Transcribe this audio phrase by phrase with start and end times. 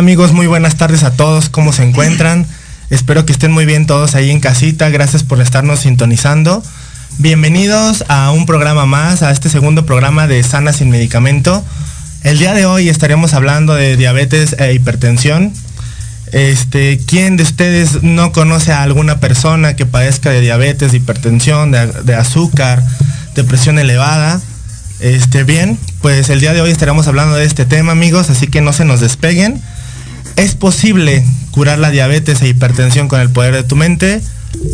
[0.00, 0.32] Amigos?
[0.32, 1.50] Muy buenas tardes a todos.
[1.50, 2.46] ¿Cómo se encuentran?
[2.88, 4.88] Espero que estén muy bien todos ahí en casita.
[4.88, 6.62] Gracias por estarnos sintonizando.
[7.18, 11.62] Bienvenidos a un programa más, a este segundo programa de Sana sin Medicamento.
[12.22, 15.52] El día de hoy estaremos hablando de diabetes e hipertensión.
[16.32, 21.72] Este, ¿quién de ustedes no conoce a alguna persona que padezca de diabetes, de hipertensión,
[21.72, 22.82] de, de azúcar,
[23.34, 24.40] de presión elevada?
[25.00, 28.62] Este, bien, pues el día de hoy estaremos hablando de este tema, amigos, así que
[28.62, 29.60] no se nos despeguen.
[30.36, 34.22] ¿Es posible curar la diabetes e hipertensión con el poder de tu mente?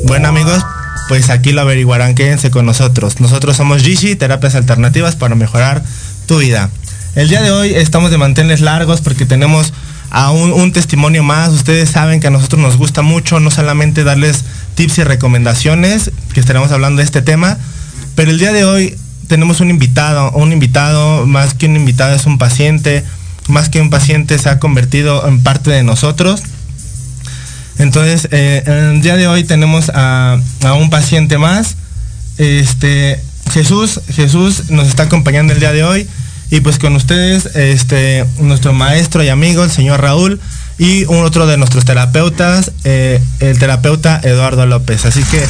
[0.06, 0.64] Bueno, amigos,
[1.08, 3.20] pues aquí lo averiguarán, quédense con nosotros.
[3.20, 5.82] Nosotros somos Gishi, terapias alternativas para mejorar
[6.26, 6.70] tu vida.
[7.14, 9.73] El día de hoy estamos de mantenerles largos porque tenemos
[10.11, 11.50] a un, un testimonio más.
[11.50, 14.44] Ustedes saben que a nosotros nos gusta mucho no solamente darles
[14.75, 17.58] tips y recomendaciones, que estaremos hablando de este tema,
[18.14, 22.26] pero el día de hoy tenemos un invitado, un invitado, más que un invitado es
[22.26, 23.05] un paciente,
[23.48, 26.43] más que un paciente se ha convertido en parte de nosotros.
[27.78, 31.76] Entonces, eh, el día de hoy tenemos a, a, un paciente más.
[32.38, 33.20] Este,
[33.52, 36.08] Jesús, Jesús nos está acompañando el día de hoy.
[36.50, 40.40] Y pues con ustedes, este, nuestro maestro y amigo, el señor Raúl,
[40.78, 45.04] y un otro de nuestros terapeutas, eh, el terapeuta Eduardo López.
[45.06, 45.44] Así que,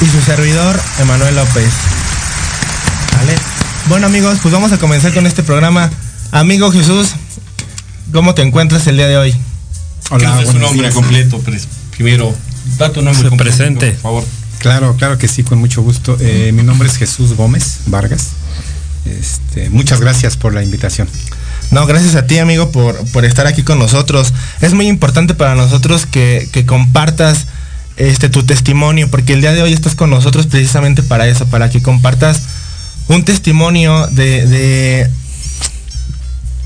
[0.00, 1.70] y su servidor, Emanuel López.
[3.16, 3.34] ¿Vale?
[3.86, 5.90] Bueno amigos, pues vamos a comenzar con este programa.
[6.32, 7.08] Amigo Jesús,
[8.12, 9.34] ¿cómo te encuentras el día de hoy?
[10.10, 10.94] Hola, su nombre días.
[10.94, 11.42] completo,
[11.90, 12.34] primero,
[12.78, 13.90] da tu nombre Se completo, presente.
[13.92, 14.24] por favor.
[14.58, 16.16] Claro, claro que sí, con mucho gusto.
[16.20, 18.28] Eh, mi nombre es Jesús Gómez Vargas.
[19.06, 21.08] Este, muchas gracias por la invitación.
[21.72, 24.32] No, gracias a ti, amigo, por, por estar aquí con nosotros.
[24.60, 27.46] Es muy importante para nosotros que, que compartas
[27.96, 31.70] este, tu testimonio, porque el día de hoy estás con nosotros precisamente para eso, para
[31.70, 32.42] que compartas
[33.08, 35.10] un testimonio de, de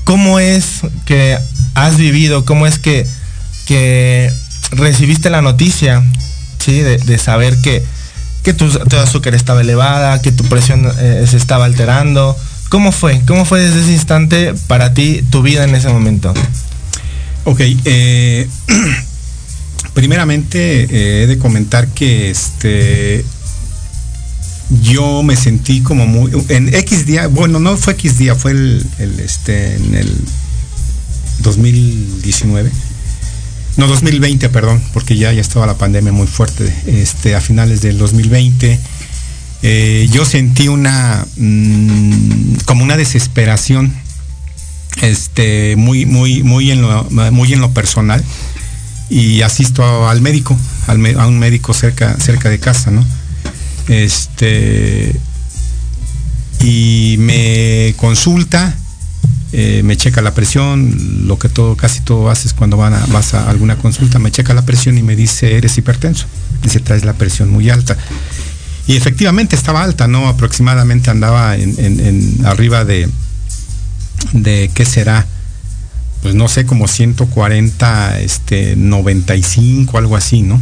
[0.05, 1.37] cómo es que
[1.73, 3.05] has vivido, cómo es que,
[3.65, 4.31] que
[4.71, 6.01] recibiste la noticia,
[6.59, 6.79] ¿sí?
[6.79, 7.83] De, saber que,
[8.43, 12.37] que tu, tu, azúcar estaba elevada, que tu presión eh, se estaba alterando.
[12.69, 13.21] ¿Cómo fue?
[13.27, 16.33] ¿Cómo fue desde ese instante para ti tu vida en ese momento?
[17.43, 18.47] Ok, eh,
[19.93, 23.25] primeramente eh, he de comentar que este
[24.69, 28.85] yo me sentí como muy en X día, bueno, no fue X día, fue el,
[29.23, 30.17] este en el
[31.39, 32.71] 2019.
[33.77, 36.73] No, 2020, perdón, porque ya, ya estaba la pandemia muy fuerte.
[36.87, 38.79] Este, a finales del 2020,
[39.63, 43.93] eh, yo sentí una mmm, como una desesperación,
[45.01, 48.23] este, muy, muy, muy en lo, muy en lo personal.
[49.09, 50.57] Y asisto al médico,
[50.87, 53.05] al, a un médico cerca, cerca de casa, ¿no?
[53.87, 55.15] Este
[56.61, 58.75] y me consulta,
[59.51, 63.49] eh, me checa la presión, lo que todo, casi todo haces cuando a, vas a
[63.49, 66.25] alguna consulta, me checa la presión y me dice, eres hipertenso.
[66.63, 67.95] Dice, traes la presión muy alta.
[68.87, 70.27] Y efectivamente estaba alta, ¿no?
[70.27, 73.09] Aproximadamente andaba en, en arriba de,
[74.33, 75.25] de, ¿qué será?
[76.21, 80.59] Pues no sé, como 140, este, 95, algo así, ¿no?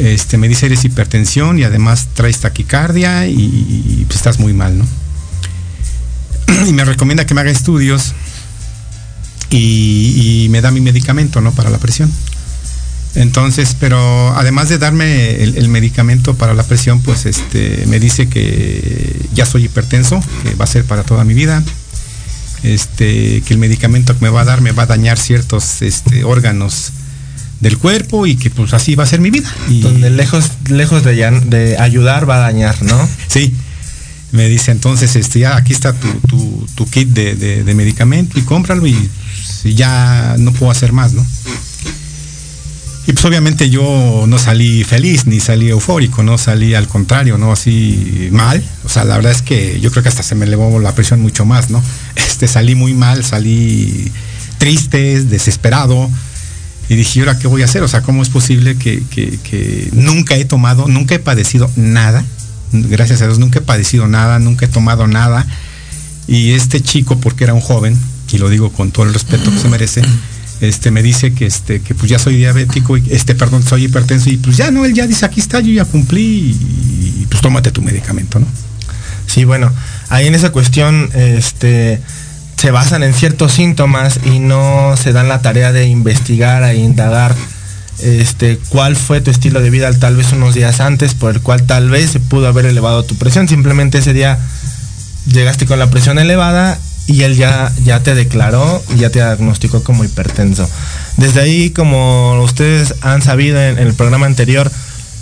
[0.00, 4.86] Este, me dice eres hipertensión y además traes taquicardia y, pues estás muy mal, ¿no?
[6.66, 8.14] y me recomienda que me haga estudios
[9.50, 11.52] y, y, me da mi medicamento, ¿no?
[11.52, 12.10] Para la presión.
[13.14, 18.26] Entonces, pero además de darme el, el, medicamento para la presión, pues este, me dice
[18.26, 21.62] que ya soy hipertenso, que va a ser para toda mi vida.
[22.62, 26.24] Este, que el medicamento que me va a dar me va a dañar ciertos este,
[26.24, 26.92] órganos
[27.60, 29.48] del cuerpo y que pues así va a ser mi vida.
[29.68, 29.80] Y...
[29.80, 31.14] Donde lejos, lejos de,
[31.46, 33.08] de, ayudar va a dañar, ¿no?
[33.28, 33.54] Sí.
[34.32, 38.38] Me dice entonces, este, ya aquí está tu, tu, tu kit de, de, de, medicamento
[38.38, 39.10] y cómpralo y,
[39.64, 41.26] y, ya no puedo hacer más, ¿no?
[43.08, 47.50] Y pues obviamente yo no salí feliz, ni salí eufórico, no salí al contrario, no
[47.50, 48.62] así mal.
[48.84, 51.20] O sea, la verdad es que yo creo que hasta se me elevó la presión
[51.20, 51.82] mucho más, ¿no?
[52.14, 54.12] Este, salí muy mal, salí
[54.58, 56.08] triste, desesperado.
[56.90, 57.84] Y dije, ¿y ahora qué voy a hacer?
[57.84, 62.24] O sea, ¿cómo es posible que, que- nunca he tomado, nunca he padecido nada?
[62.72, 65.46] Gracias a Dios, nunca he padecido nada, nunca he tomado nada.
[66.26, 67.96] Y este chico, porque era un joven,
[68.32, 70.02] y lo digo con todo el respeto que se merece,
[70.60, 74.36] este me dice que este que pues ya soy diabético este perdón soy hipertenso y
[74.36, 77.80] pues ya no él ya dice aquí está yo ya cumplí y, pues tómate tu
[77.80, 78.46] medicamento no
[79.26, 79.72] Sí, bueno,
[80.10, 82.02] ahí en esa cuestión este,
[82.60, 87.34] se basan en ciertos síntomas y no se dan la tarea de investigar e indagar
[88.02, 91.62] este, cuál fue tu estilo de vida tal vez unos días antes por el cual
[91.62, 93.48] tal vez se pudo haber elevado tu presión.
[93.48, 94.38] Simplemente ese día
[95.26, 99.82] llegaste con la presión elevada y él ya, ya te declaró y ya te diagnosticó
[99.82, 100.68] como hipertenso.
[101.16, 104.70] Desde ahí, como ustedes han sabido en, en el programa anterior,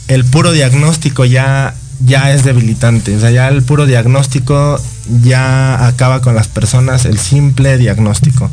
[0.08, 3.16] el puro diagnóstico ya, ya es debilitante.
[3.16, 4.80] O sea, ya el puro diagnóstico
[5.22, 8.50] ya acaba con las personas, el simple diagnóstico.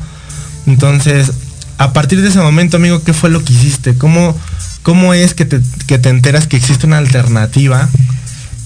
[0.67, 1.31] Entonces,
[1.77, 3.95] a partir de ese momento, amigo, ¿qué fue lo que hiciste?
[3.95, 4.37] ¿Cómo,
[4.83, 7.89] cómo es que te, que te enteras que existe una alternativa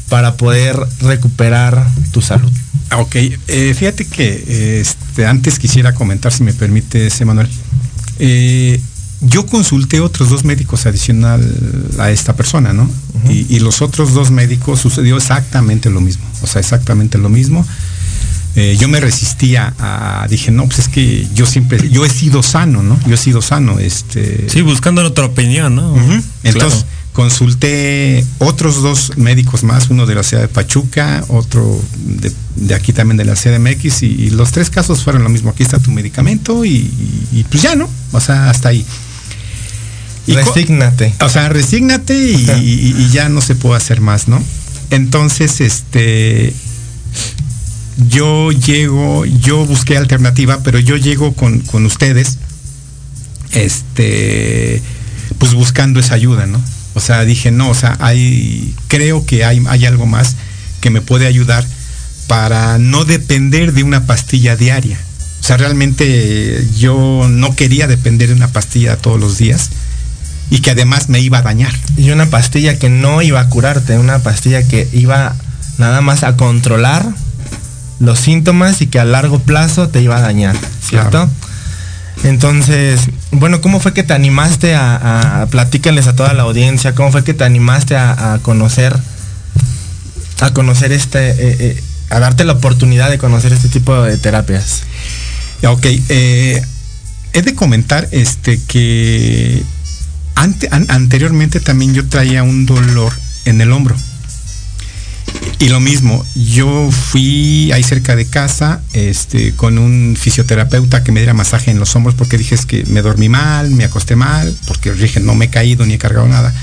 [0.09, 2.51] para poder recuperar tu salud?
[2.89, 7.47] Ah, Ok, eh, fíjate que este, antes quisiera comentar, si me permites, Emanuel.
[8.19, 8.81] Eh,
[9.21, 11.41] yo consulté otros dos médicos adicional
[11.99, 12.89] a esta persona, ¿no?
[13.29, 17.65] y, y los otros dos médicos sucedió exactamente lo mismo, o sea, exactamente lo mismo.
[18.55, 22.41] Eh, yo me resistía a, dije, no, pues es que yo siempre, yo he sido
[22.43, 22.99] sano, ¿no?
[23.07, 24.49] Yo he sido sano, este.
[24.49, 25.95] Sí, buscando otra opinión, ¿no?
[26.43, 26.85] Entonces, Claro.
[27.13, 32.91] consulté otros dos médicos más, uno de la ciudad de Pachuca, otro de, de aquí
[32.91, 35.51] también de la CDMX, y, y los tres casos fueron lo mismo.
[35.51, 36.89] Aquí está tu medicamento y
[37.51, 37.87] pues ya, ¿no?
[38.13, 38.83] O sea, hasta ahí.
[40.31, 41.13] Y Resígnate.
[41.21, 44.43] o sea, resígnate y, y- y ya no se puede hacer más, ¿no?
[44.91, 46.53] Entonces, este,
[48.09, 52.37] yo llego, yo busqué alternativa, pero yo llego con, con ustedes,
[53.53, 54.81] este,
[55.37, 56.61] pues buscando esa ayuda, ¿no?
[56.95, 60.35] O sea, dije, no, o sea, hay, creo que hay, hay algo más
[60.81, 61.65] que me puede ayudar
[62.27, 64.99] para no depender de una pastilla diaria.
[65.41, 69.69] O sea, realmente yo no quería depender de una pastilla todos los días
[70.49, 71.73] y que además me iba a dañar.
[71.97, 75.35] Y una pastilla que no iba a curarte, una pastilla que iba
[75.77, 77.05] nada más a controlar
[77.99, 81.09] los síntomas y que a largo plazo te iba a dañar, ¿cierto?
[81.09, 81.29] Claro.
[82.23, 87.11] Entonces, bueno, ¿cómo fue que te animaste a, a, platícales a toda la audiencia, cómo
[87.11, 88.95] fue que te animaste a, a conocer,
[90.41, 94.83] a conocer este, eh, eh, a darte la oportunidad de conocer este tipo de terapias?
[95.65, 96.61] Ok, eh,
[97.33, 99.63] he de comentar este que
[100.43, 103.13] ante- an- anteriormente también yo traía un dolor
[103.45, 103.95] en el hombro.
[105.59, 111.19] Y lo mismo, yo fui ahí cerca de casa este, con un fisioterapeuta que me
[111.19, 114.55] diera masaje en los hombros porque dije es que me dormí mal, me acosté mal,
[114.67, 116.53] porque dije no me he caído ni he cargado nada.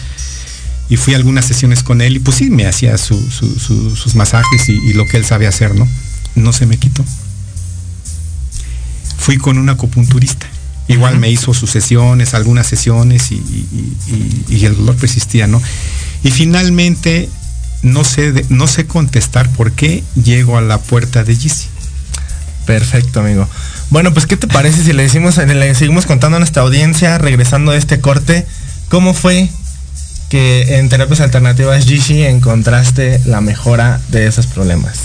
[0.89, 3.97] Y fui a algunas sesiones con él y pues sí, me hacía su- su- su-
[3.97, 5.87] sus masajes y, y lo que él sabe hacer, ¿no?
[6.35, 7.05] No se me quitó.
[9.19, 10.47] Fui con un acupunturista.
[10.89, 13.97] Igual me hizo sus sesiones, algunas sesiones y, y-
[14.49, 15.61] y- y el dolor persistía, ¿no?
[16.23, 17.29] Y finalmente
[17.83, 21.67] no sé, de- no sé contestar por qué llego a la puerta de Gizzy.
[22.67, 23.49] Perfecto, amigo.
[23.91, 27.73] Bueno, pues ¿qué te parece si le decimos, le seguimos contando a nuestra audiencia, regresando
[27.73, 28.45] de este corte,
[28.89, 29.49] cómo fue
[30.31, 34.99] que en terapias alternativas Gishi encontraste la mejora de esos problemas?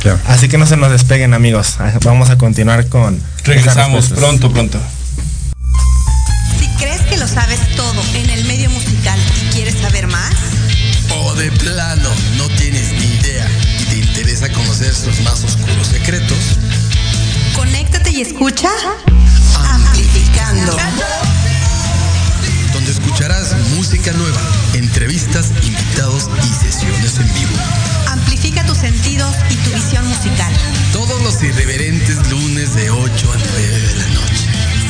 [0.00, 0.18] Claro.
[0.26, 1.76] Así que no se nos despeguen, amigos.
[2.04, 4.78] Vamos a continuar con Regresamos pronto, pronto.
[7.22, 10.34] Lo sabes todo en el medio musical y quieres saber más,
[11.14, 13.48] O de plano no tienes ni idea
[13.78, 16.58] y te interesa conocer sus más oscuros secretos,
[17.54, 18.70] conéctate y escucha
[19.70, 20.76] Amplificando.
[22.72, 24.40] donde escucharás música nueva,
[24.74, 27.54] entrevistas, invitados y sesiones en vivo.
[28.08, 30.52] Amplifica tus sentidos y tu visión musical.
[30.92, 34.31] Todos los irreverentes lunes de 8 a 9 de la noche.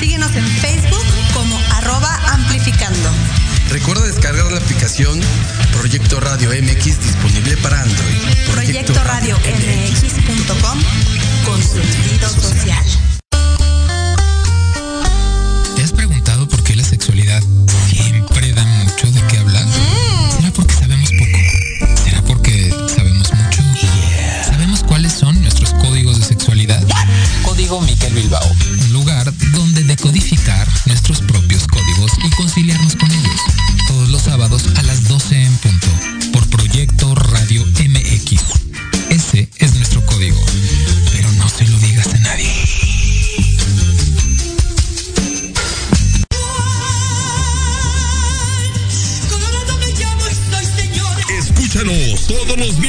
[0.03, 3.09] Síguenos en Facebook como arroba amplificando.
[3.69, 5.21] Recuerda descargar la aplicación
[5.79, 8.17] Proyecto Radio MX disponible para Android.
[8.51, 10.83] Proyecto Radio MX.com
[11.45, 13.12] con sentido social.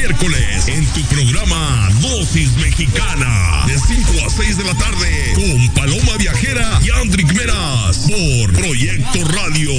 [0.08, 6.18] Miércoles en tu programa Dosis Mexicana de 5 a 6 de la tarde con Paloma
[6.18, 9.72] Viajera y Andrick Meras por Proyecto Radio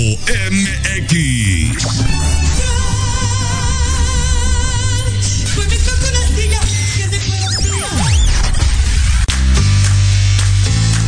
[0.51, 1.79] MX.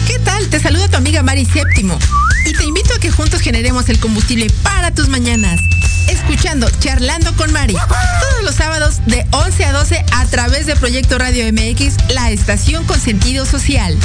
[0.06, 0.46] ¿Qué tal?
[0.50, 1.98] Te saluda tu amiga Mari Séptimo
[2.44, 5.60] y te invito a que juntos generemos el combustible para tus mañanas.
[6.08, 11.18] Escuchando Charlando con Mari todos los sábados de 11 a 12 a través de Proyecto
[11.18, 13.96] Radio MX, la estación con sentido social.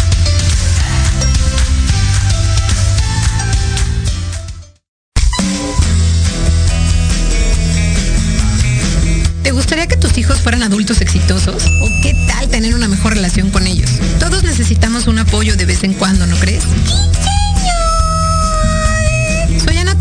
[9.44, 11.66] ¿Te gustaría que tus hijos fueran adultos exitosos?
[11.82, 13.90] ¿O qué tal tener una mejor relación con ellos?
[14.20, 16.64] Todos necesitamos un apoyo de vez en cuando, ¿no crees?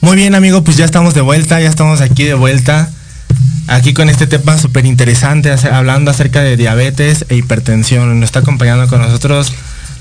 [0.00, 2.88] Muy bien, amigo, pues ya estamos de vuelta, ya estamos aquí de vuelta.
[3.66, 8.20] Aquí con este tema súper interesante, hablando acerca de diabetes e hipertensión.
[8.20, 9.52] Nos está acompañando con nosotros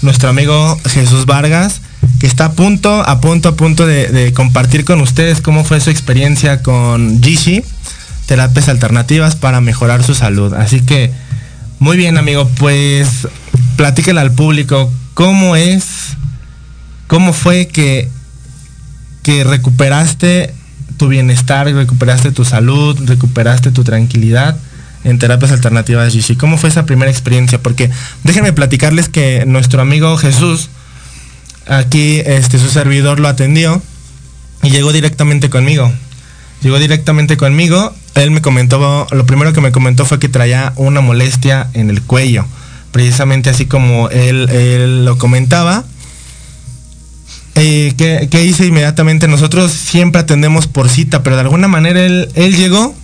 [0.04, 1.82] nuestro amigo Jesús Vargas,
[2.20, 5.82] que está a punto, a punto, a punto de, de compartir con ustedes cómo fue
[5.82, 7.64] su experiencia con Gishi,
[8.28, 10.54] terapias alternativas para mejorar su salud.
[10.54, 11.12] Así que,
[11.80, 13.28] muy bien, amigo, pues
[13.78, 16.16] platíquele al público cómo es,
[17.08, 18.10] cómo fue que
[19.28, 20.54] que recuperaste
[20.96, 24.56] tu bienestar, recuperaste tu salud, recuperaste tu tranquilidad
[25.04, 26.38] en terapias alternativas Gishi.
[26.38, 27.62] ¿Cómo fue esa primera experiencia?
[27.62, 27.90] Porque
[28.24, 30.70] déjenme platicarles que nuestro amigo Jesús,
[31.68, 33.82] aquí este, su servidor lo atendió
[34.64, 35.92] y llegó directamente conmigo.
[36.62, 37.94] Llegó directamente conmigo.
[38.16, 42.02] Él me comentó, lo primero que me comentó fue que traía una molestia en el
[42.02, 42.46] cuello.
[42.94, 45.84] Precisamente así como él lo comentaba.
[47.60, 49.28] Eh, ¿qué, hice inmediatamente?
[49.28, 52.96] Nosotros siempre atendemos por cita, pero de alguna manera él, llegó,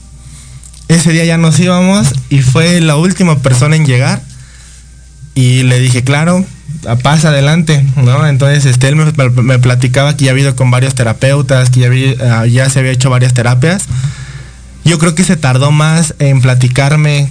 [0.88, 4.22] ese día ya nos íbamos y fue la última persona en llegar.
[5.34, 6.46] Y le dije, claro,
[7.02, 7.84] pasa adelante.
[8.28, 12.46] Entonces este, él me, platicaba que ya había ido con varios terapeutas, que ya, ah,
[12.46, 13.86] ya se había hecho varias terapias.
[14.86, 17.30] Yo creo que se tardó más en platicarme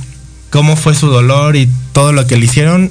[0.51, 2.91] cómo fue su dolor y todo lo que le hicieron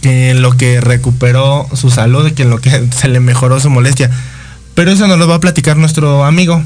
[0.00, 3.70] que en lo que recuperó su salud, que en lo que se le mejoró su
[3.70, 4.10] molestia.
[4.74, 6.62] Pero eso nos lo va a platicar nuestro amigo.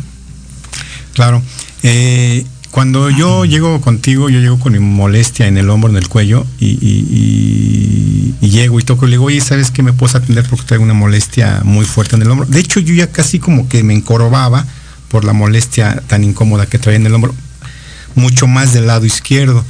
[1.14, 1.42] Claro.
[1.82, 6.08] Eh, cuando yo llego contigo, yo llego con mi molestia en el hombro, en el
[6.08, 9.92] cuello, y, y- y- y llego y toco y le digo, oye, ¿sabes qué me
[9.92, 12.46] puedes atender porque traigo una molestia muy fuerte en el hombro?
[12.46, 14.66] De hecho, yo ya casi como que me encorvaba
[15.08, 17.32] por la molestia tan incómoda que traía en el hombro,
[18.16, 19.64] mucho más del lado izquierdo.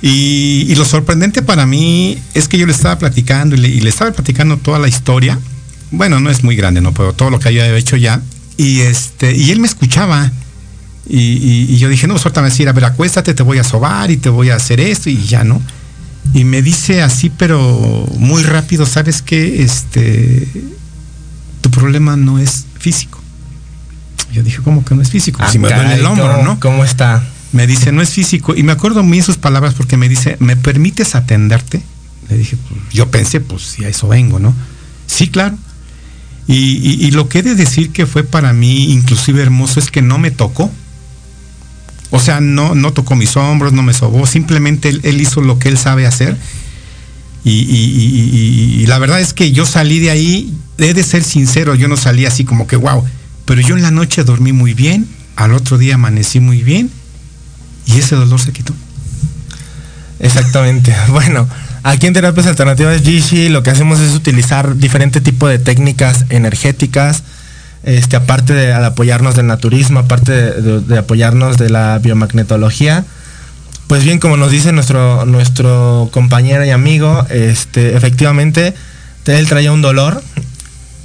[0.00, 3.80] Y, y lo sorprendente para mí es que yo le estaba platicando y le, y
[3.80, 5.38] le estaba platicando toda la historia.
[5.90, 6.92] Bueno, no es muy grande, ¿no?
[6.94, 8.20] Pero todo lo que había hecho ya.
[8.56, 10.30] Y este, y él me escuchaba.
[11.10, 14.18] Y, yo dije, no, suéltame a decir, a ver, acuéstate, te voy a sobar y
[14.18, 15.62] te voy a hacer esto y ya, ¿no?
[16.34, 19.62] Y me dice así, pero muy rápido, ¿sabes qué?
[19.62, 20.46] Este,
[21.62, 23.20] tu problema no es físico.
[24.32, 25.40] Yo dije, ¿cómo que no es físico?
[25.42, 26.60] Ah, si me duele el hombro, ¿cómo- ¿no?
[26.60, 27.24] ¿Cómo está?
[27.52, 28.54] Me dice, no es físico.
[28.54, 31.82] Y me acuerdo muy sus palabras porque me dice, ¿me permites atenderte?
[32.28, 34.54] Le dije, pues, yo pensé, pues si a eso vengo, ¿no?
[35.06, 35.56] Sí, claro.
[36.46, 40.18] Y, lo que he de decir que fue para mí inclusive hermoso es que no
[40.18, 40.70] me tocó.
[42.10, 45.68] O sea, no, no tocó mis hombros, no me sobó, simplemente él, hizo lo que
[45.68, 46.38] él sabe hacer.
[47.44, 51.86] Y- y la verdad es que yo salí de ahí, he de ser sincero, yo
[51.86, 53.04] no salí así como que wow,
[53.44, 55.06] pero yo en la noche dormí muy bien,
[55.36, 56.90] al otro día amanecí muy bien
[57.88, 58.72] y ese dolor se quitó.
[60.20, 60.94] Exactamente.
[61.08, 61.48] Bueno,
[61.82, 67.24] aquí en Terapias Alternativas GC lo que hacemos es utilizar diferente tipo de técnicas energéticas,
[67.82, 73.04] este, aparte de apoyarnos del naturismo, aparte de apoyarnos de la biomagnetología.
[73.86, 78.74] Pues bien, como nos dice nuestro, nuestro compañero y amigo, este, efectivamente
[79.36, 80.22] él traía un dolor.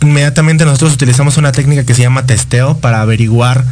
[0.02, 3.64] Inmediatamente nosotros utilizamos una técnica que se llama testeo para averiguar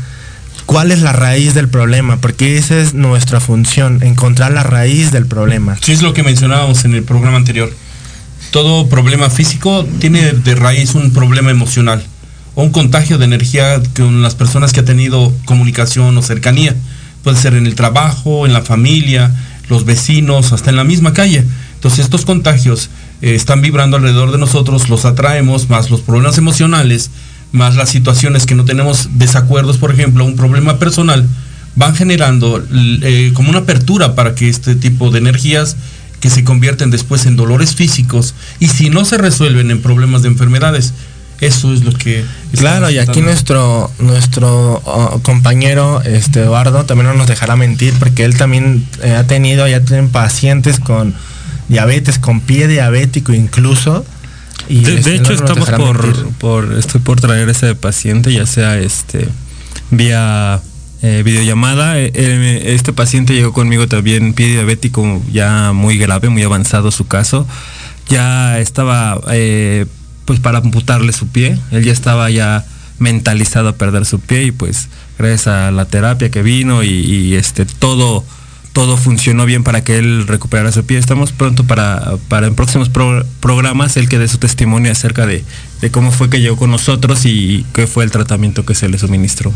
[0.71, 5.25] cuál es la raíz del problema, porque esa es nuestra función, encontrar la raíz del
[5.25, 5.77] problema.
[5.81, 7.69] Sí, es lo que mencionábamos en el programa anterior.
[8.51, 12.01] Todo problema físico tiene de raíz un problema emocional
[12.55, 16.73] o un contagio de energía con las personas que ha tenido comunicación o cercanía.
[17.21, 19.29] Puede ser en el trabajo, en la familia,
[19.67, 21.43] los vecinos, hasta en la misma calle.
[21.73, 22.89] Entonces estos contagios
[23.21, 27.11] eh, están vibrando alrededor de nosotros, los atraemos, más los problemas emocionales,
[27.51, 31.27] más las situaciones que no tenemos desacuerdos, por ejemplo, un problema personal,
[31.75, 35.77] van generando eh, como una apertura para que este tipo de energías
[36.19, 40.29] que se convierten después en dolores físicos y si no se resuelven en problemas de
[40.29, 40.93] enfermedades,
[41.41, 42.23] eso es lo que...
[42.55, 48.23] Claro, y aquí nuestro, nuestro oh, compañero este, Eduardo también no nos dejará mentir porque
[48.23, 51.15] él también eh, ha tenido, ya tienen pacientes con
[51.67, 54.05] diabetes, con pie diabético incluso.
[54.69, 59.27] Y de, este, hecho estamos por, por, estoy por traer ese paciente, ya sea este
[59.89, 60.61] vía
[61.01, 61.99] eh, videollamada.
[61.99, 67.47] Eh, este paciente llegó conmigo también pie diabético ya muy grave, muy avanzado su caso.
[68.09, 69.21] Ya estaba
[70.25, 71.57] pues para amputarle su pie.
[71.71, 72.65] Él ya estaba ya
[73.01, 77.65] mentalizado a perder su pie y pues gracias a la terapia que vino y, este
[77.65, 78.23] todo
[78.73, 80.97] todo funcionó bien para que él recuperara su pie.
[80.97, 82.89] Estamos pronto para, para en próximos
[83.39, 85.43] programas el que dé su testimonio acerca de,
[85.81, 88.97] de, cómo fue que llegó con nosotros y qué fue el tratamiento que se le
[88.97, 89.53] suministró.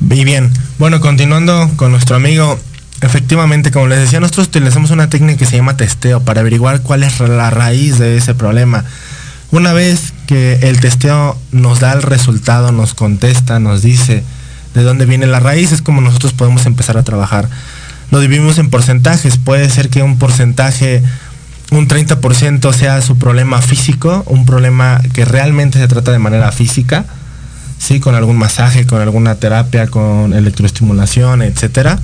[0.00, 2.58] Bien, bueno, continuando con nuestro amigo,
[3.00, 7.04] efectivamente, como les decía, nosotros utilizamos una técnica que se llama testeo para averiguar cuál
[7.04, 8.84] es la raíz de ese problema.
[9.52, 14.24] Una vez que el testeo nos da el resultado, nos contesta, nos dice
[14.74, 17.48] de dónde viene la raíz, es como nosotros podemos empezar a trabajar.
[18.14, 19.38] Lo dividimos en porcentajes.
[19.38, 21.02] Puede ser que un porcentaje,
[21.72, 27.06] un 30% sea su problema físico, un problema que realmente se trata de manera física,
[27.76, 27.98] ¿sí?
[27.98, 31.98] con algún masaje, con alguna terapia, con electroestimulación, etc.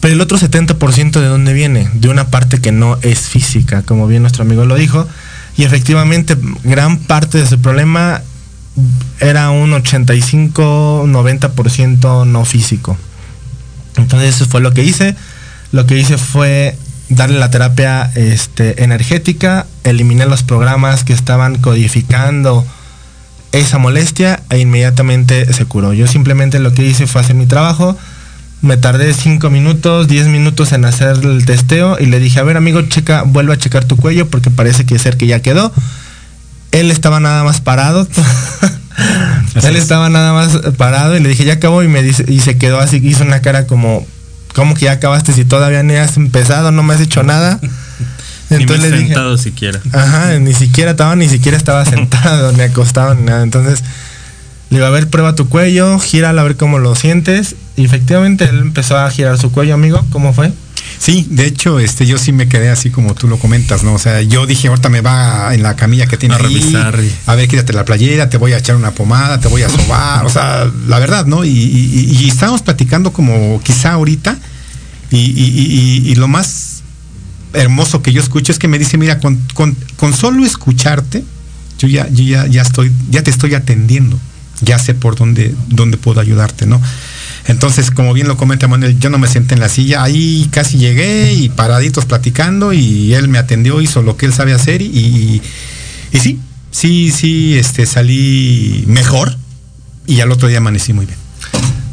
[0.00, 1.88] Pero el otro 70% de dónde viene?
[1.94, 5.08] De una parte que no es física, como bien nuestro amigo lo dijo,
[5.56, 8.20] y efectivamente gran parte de ese problema
[9.20, 12.98] era un 85-90% no físico.
[13.96, 15.16] Entonces eso fue lo que hice.
[15.72, 16.76] Lo que hice fue
[17.08, 22.66] darle la terapia este, energética, eliminé los programas que estaban codificando
[23.52, 25.92] esa molestia e inmediatamente se curó.
[25.92, 27.96] Yo simplemente lo que hice fue hacer mi trabajo,
[28.62, 32.56] me tardé 5 minutos, 10 minutos en hacer el testeo y le dije, a ver
[32.56, 35.72] amigo, checa, vuelve a checar tu cuello porque parece que ser que ya quedó.
[36.72, 38.06] Él estaba nada más parado.
[39.62, 42.58] Él estaba nada más parado y le dije, ya acabó y me dice, y se
[42.58, 44.06] quedó así, hizo una cara como,
[44.54, 47.60] ¿cómo que ya acabaste si todavía ni has empezado, no me has hecho nada?
[48.50, 49.80] Entonces ni sentado siquiera.
[49.92, 53.42] Ajá, ni siquiera estaba, ni siquiera estaba sentado, ni acostado, ni nada.
[53.42, 53.82] Entonces
[54.70, 57.56] le iba a ver, prueba tu cuello, gíralo a ver cómo lo sientes.
[57.76, 60.04] Y efectivamente él empezó a girar su cuello, amigo.
[60.10, 60.52] ¿Cómo fue?
[60.98, 63.94] Sí, de hecho, este, yo sí me quedé así como tú lo comentas, ¿no?
[63.94, 66.98] O sea, yo dije, ahorita me va en la camilla que tiene a revisar.
[67.26, 70.24] A ver, quítate la playera, te voy a echar una pomada, te voy a sobar,
[70.24, 71.44] o sea, la verdad, ¿no?
[71.44, 74.38] Y, y, estábamos platicando como quizá ahorita,
[75.10, 76.82] y, lo más
[77.52, 81.24] hermoso que yo escucho es que me dice, mira, con, con, solo escucharte,
[81.78, 84.18] yo ya, yo ya, ya estoy, ya te estoy atendiendo
[84.62, 86.80] ya sé por dónde, dónde puedo ayudarte, ¿no?
[87.48, 90.78] Entonces, como bien lo comenta Manuel, yo no me senté en la silla, ahí casi
[90.78, 95.40] llegué y paraditos platicando y él me atendió, hizo lo que él sabe hacer y,
[96.12, 99.36] sí, sí, sí, este, salí mejor
[100.06, 101.18] y al otro día amanecí muy bien.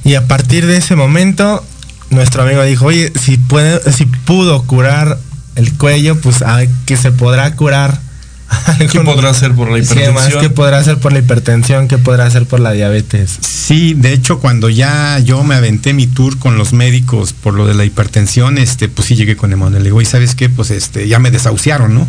[0.04, 1.64] Y a partir de ese momento,
[2.10, 5.20] nuestro amigo dijo, oye, si, puede, si pudo curar
[5.56, 6.44] el cuello, pues
[6.86, 8.00] que se podrá curar
[8.92, 10.42] ¿Qué podrá hacer por la hipertensión?
[10.42, 11.88] ¿Qué podrá hacer por la hipertensión?
[11.88, 13.38] ¿Qué podrá hacer por la diabetes?
[13.42, 17.66] Sí, de hecho, cuando ya yo me aventé mi tour con los médicos por lo
[17.66, 19.84] de la hipertensión, este, pues sí llegué con Emanuel.
[19.84, 20.50] Le digo, ¿y sabes qué?
[20.50, 22.08] Pues este, ya me desahuciaron, ¿no?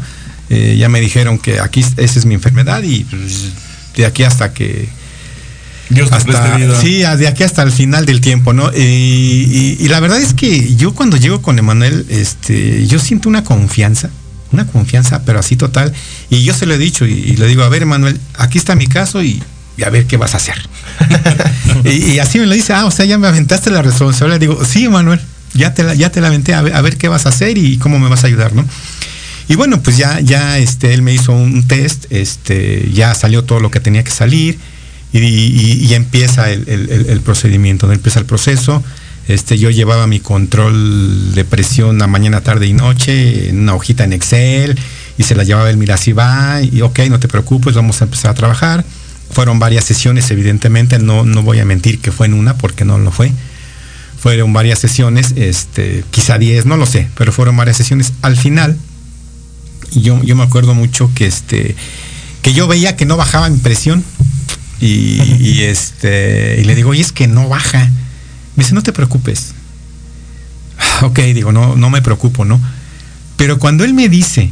[0.50, 3.52] Eh, ya me dijeron que aquí esa es mi enfermedad y pues,
[3.96, 4.88] de aquí hasta que
[5.88, 8.70] Dios hasta, Sí, de aquí hasta el final del tiempo, ¿no?
[8.74, 13.44] Y, y, la verdad es que yo cuando llego con Emanuel, este, yo siento una
[13.44, 14.10] confianza
[14.54, 15.92] una confianza, pero así total.
[16.30, 18.86] Y yo se lo he dicho y, le digo, a ver, Manuel, aquí está mi
[18.86, 19.42] caso y,
[19.84, 20.56] a ver qué vas a hacer.
[21.84, 24.40] y, así me lo dice, ah, o sea, ya me aventaste la responsabilidad.
[24.40, 25.20] Digo, sí, Manuel,
[25.52, 27.98] ya te la, ya te la aventé, a ver, qué vas a hacer y cómo
[27.98, 28.64] me vas a ayudar, ¿no?
[29.48, 33.60] Y bueno, pues ya, ya este, él me hizo un test, este, ya salió todo
[33.60, 34.58] lo que tenía que salir
[35.12, 37.92] y, empieza el, procedimiento, ¿no?
[37.92, 38.82] empieza el proceso.
[39.28, 44.04] Este, yo llevaba mi control de presión a mañana, tarde y noche en una hojita
[44.04, 44.78] en Excel
[45.16, 45.96] y se la llevaba él, mira,
[46.70, 48.84] y ok, no te preocupes, vamos a empezar a trabajar.
[49.30, 52.98] Fueron varias sesiones, evidentemente, no, no voy a mentir que fue en una, porque no
[52.98, 53.32] lo fue.
[54.18, 58.12] Fueron varias sesiones, este, quizá 10, no lo sé, pero fueron varias sesiones.
[58.22, 58.76] Al final,
[59.92, 61.74] yo, yo me acuerdo mucho que este
[62.42, 64.04] que yo veía que no bajaba mi presión.
[64.80, 67.90] Y, y, este y le digo, oye, es que no baja.
[68.56, 69.54] Me dice, no te preocupes.
[71.02, 72.60] Ok, digo, no, no me preocupo, ¿no?
[73.36, 74.50] Pero cuando él me dice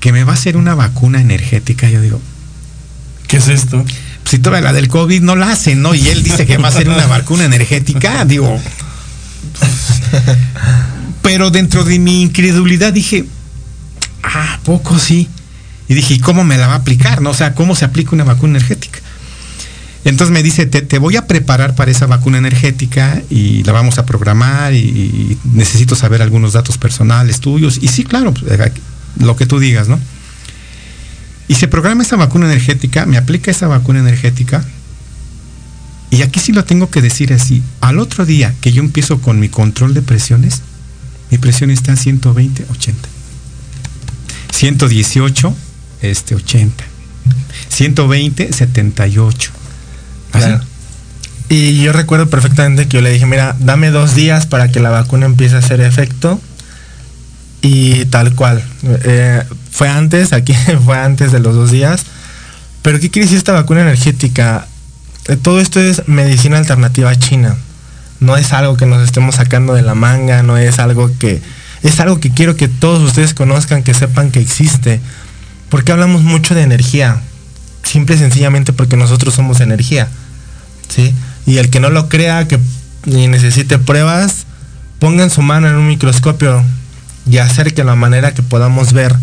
[0.00, 2.20] que me va a hacer una vacuna energética, yo digo,
[3.26, 3.84] ¿qué es esto?
[4.24, 5.94] Si toda la del COVID no la hacen, ¿no?
[5.94, 8.60] Y él dice que va a hacer una vacuna energética, digo.
[11.22, 13.24] Pero dentro de mi incredulidad dije,
[14.22, 15.28] ah, poco sí.
[15.88, 17.22] Y dije, ¿y cómo me la va a aplicar?
[17.22, 17.30] ¿No?
[17.30, 19.00] O sea, ¿cómo se aplica una vacuna energética?
[20.04, 24.06] Entonces me dice, te, voy a preparar para esa vacuna energética y la vamos a
[24.06, 27.78] programar y, necesito saber algunos datos personales tuyos.
[27.82, 28.72] Y sí, claro, pues,
[29.18, 29.98] lo que tú digas, ¿no?
[31.48, 34.64] Y se programa esa vacuna energética, me aplica esa vacuna energética.
[36.10, 37.62] Y aquí sí lo tengo que decir así.
[37.80, 40.62] Al otro día que yo empiezo con mi control de presiones,
[41.30, 43.08] mi presión está a 120, 80.
[44.52, 45.54] 118,
[46.02, 46.84] este 80.
[47.68, 49.57] 120, 78.
[50.46, 50.64] Claro.
[51.48, 54.90] Y yo recuerdo perfectamente que yo le dije, mira, dame dos días para que la
[54.90, 56.40] vacuna empiece a hacer efecto.
[57.62, 58.62] Y tal cual.
[58.84, 62.04] Eh, fue antes, aquí fue antes de los dos días.
[62.82, 64.66] Pero ¿qué quiere decir esta vacuna energética?
[65.26, 67.56] Eh, todo esto es medicina alternativa china.
[68.20, 71.40] No es algo que nos estemos sacando de la manga, no es algo que...
[71.82, 75.00] Es algo que quiero que todos ustedes conozcan, que sepan que existe.
[75.68, 77.20] Porque hablamos mucho de energía.
[77.84, 80.08] Simple y sencillamente porque nosotros somos energía.
[80.88, 81.14] ¿Sí?
[81.46, 82.58] Y el que no lo crea, que
[83.04, 84.46] ni necesite pruebas,
[84.98, 86.64] pongan su mano en un microscopio
[87.30, 89.14] y acerque la manera que podamos ver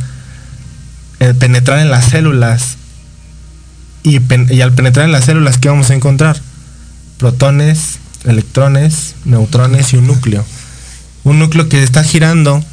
[1.20, 2.78] eh, penetrar en las células.
[4.04, 4.18] Y,
[4.62, 6.40] al penetrar en las células, ¿qué vamos a encontrar?
[7.18, 10.46] Protones, electrones, neutrones y un núcleo.
[11.24, 12.64] Un núcleo que está girando,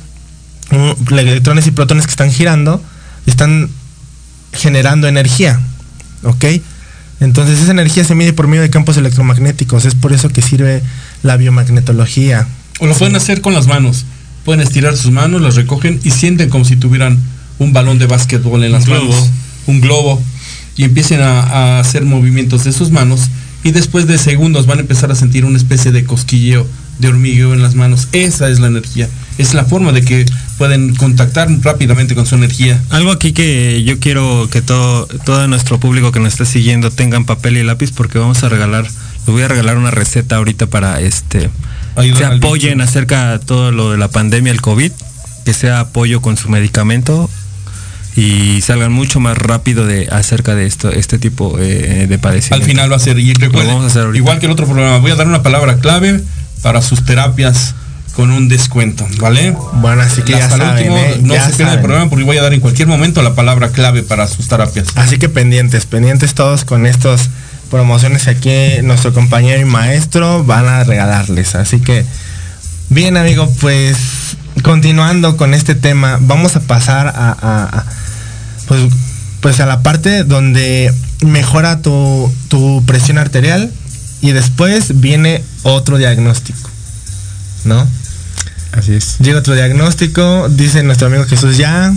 [0.70, 2.83] un, electrones y protones que están girando,
[3.26, 3.70] están
[4.52, 5.59] generando energía.
[6.22, 6.44] ¿Ok?
[7.22, 9.85] Entonces esa energía se mide por medio de campos electromagnéticos.
[9.85, 10.82] Es por eso que sirve
[11.22, 12.46] la biomagnetología.
[12.80, 14.04] O lo pueden hacer con las manos.
[14.44, 17.18] Pueden estirar sus manos, las recogen y sienten como si tuvieran
[17.58, 19.30] un balón de básquetbol en las Un manos, globo.
[19.68, 20.22] un globo,
[20.76, 23.28] y empiecen a, a hacer movimientos de sus manos
[23.62, 26.66] y después de segundos van a empezar a sentir una especie de cosquilleo,
[26.98, 28.08] de hormigueo en las manos.
[28.11, 29.08] Esa es la energía.
[29.38, 30.26] Es la forma de que
[30.62, 32.81] pueden contactar rápidamente con su energía.
[32.90, 37.25] Algo aquí que yo quiero que todo, todo nuestro público que nos esté siguiendo tengan
[37.25, 41.01] papel y lápiz porque vamos a regalar, les voy a regalar una receta ahorita para
[41.01, 41.51] este
[41.96, 44.92] Ayudar se apoyen acerca de todo lo de la pandemia, el COVID,
[45.44, 47.29] que sea apoyo con su medicamento
[48.14, 52.64] y salgan mucho más rápido de acerca de esto, este tipo eh, de padecimiento.
[52.64, 54.98] Al final va a ser, y recuerden, vamos a hacer igual que el otro programa,
[54.98, 56.22] voy a dar una palabra clave
[56.62, 57.75] para sus terapias
[58.14, 59.57] con un descuento, ¿vale?
[59.75, 61.20] Bueno, así que ya Hasta el saben, último, ¿eh?
[61.22, 63.70] no Ya se pierdan el programa porque voy a dar en cualquier momento la palabra
[63.70, 64.88] clave para sus terapias.
[64.96, 67.31] Así que pendientes, pendientes todos con estos
[67.70, 71.55] promociones que aquí nuestro compañero y maestro van a regalarles.
[71.55, 72.05] Así que,
[72.90, 73.96] bien amigo, pues
[74.62, 77.85] continuando con este tema, vamos a pasar a, a- a,
[78.68, 78.92] pues,
[79.40, 80.92] pues a la parte donde
[81.25, 83.72] mejora tu, tu presión arterial
[84.20, 86.68] y después viene otro diagnóstico,
[87.64, 87.87] ¿no?
[88.72, 89.18] Así es.
[89.18, 91.92] Llega otro diagnóstico, dice nuestro amigo Jesús, ya,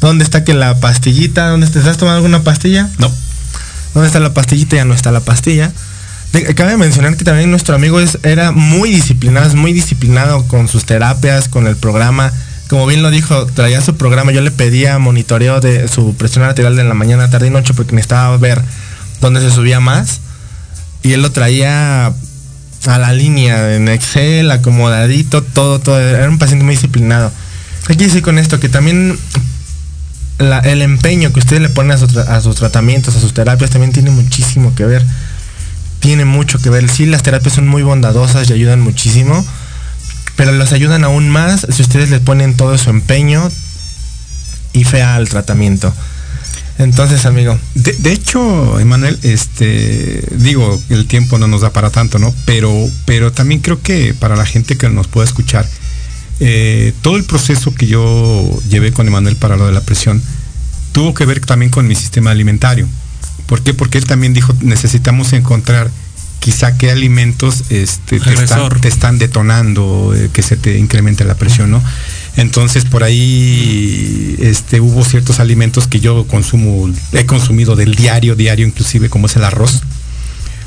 [0.00, 1.48] ¿dónde está que la pastillita?
[1.48, 2.88] ¿Dónde te estás tomando alguna pastilla?
[2.98, 3.12] No.
[3.94, 4.76] ¿Dónde está la pastillita?
[4.76, 5.72] Ya no está la pastilla.
[6.32, 10.68] De- cabe mencionar que también nuestro amigo es, era muy disciplinado, es muy disciplinado con
[10.68, 12.32] sus terapias, con el programa.
[12.68, 16.74] Como bien lo dijo, traía su programa, yo le pedía monitoreo de su presión arterial
[16.74, 18.60] de la mañana, tarde y noche porque necesitaba ver
[19.20, 20.18] dónde se subía más.
[21.04, 22.12] Y él lo traía
[22.86, 25.98] a la línea, en Excel, acomodadito, todo, todo.
[25.98, 27.32] Era un paciente muy disciplinado.
[27.86, 28.60] ¿Qué quiere decir con esto?
[28.60, 29.18] Que también
[30.38, 34.74] el empeño que ustedes le ponen a sus tratamientos, a sus terapias, también tiene muchísimo
[34.74, 35.04] que ver.
[36.00, 36.88] Tiene mucho que ver.
[36.88, 39.44] Sí, las terapias son muy bondadosas y ayudan muchísimo,
[40.36, 43.50] pero los ayudan aún más si ustedes le ponen todo su empeño
[44.72, 45.92] y fe al tratamiento.
[46.78, 52.18] Entonces, amigo, De, de hecho, Emanuel, este, digo, el tiempo no nos da para tanto,
[52.18, 52.34] ¿no?
[52.44, 52.72] Pero,
[53.06, 55.66] pero también creo que para la gente que nos pueda escuchar,
[56.38, 60.22] eh, todo el proceso que yo llevé con Emanuel para lo de la presión
[60.92, 62.86] tuvo que ver también con mi sistema alimentario.
[63.46, 63.74] ¿Por qué?
[63.74, 65.90] Porque él también dijo, necesitamos encontrar
[66.40, 68.80] quizá qué alimentos este, te, están, Regresor.
[68.80, 71.82] te están detonando, eh, que se te incremente la presión, ¿no?
[72.36, 78.66] Entonces por ahí este, hubo ciertos alimentos que yo consumo, he consumido del diario, diario
[78.66, 79.82] inclusive, como es el arroz.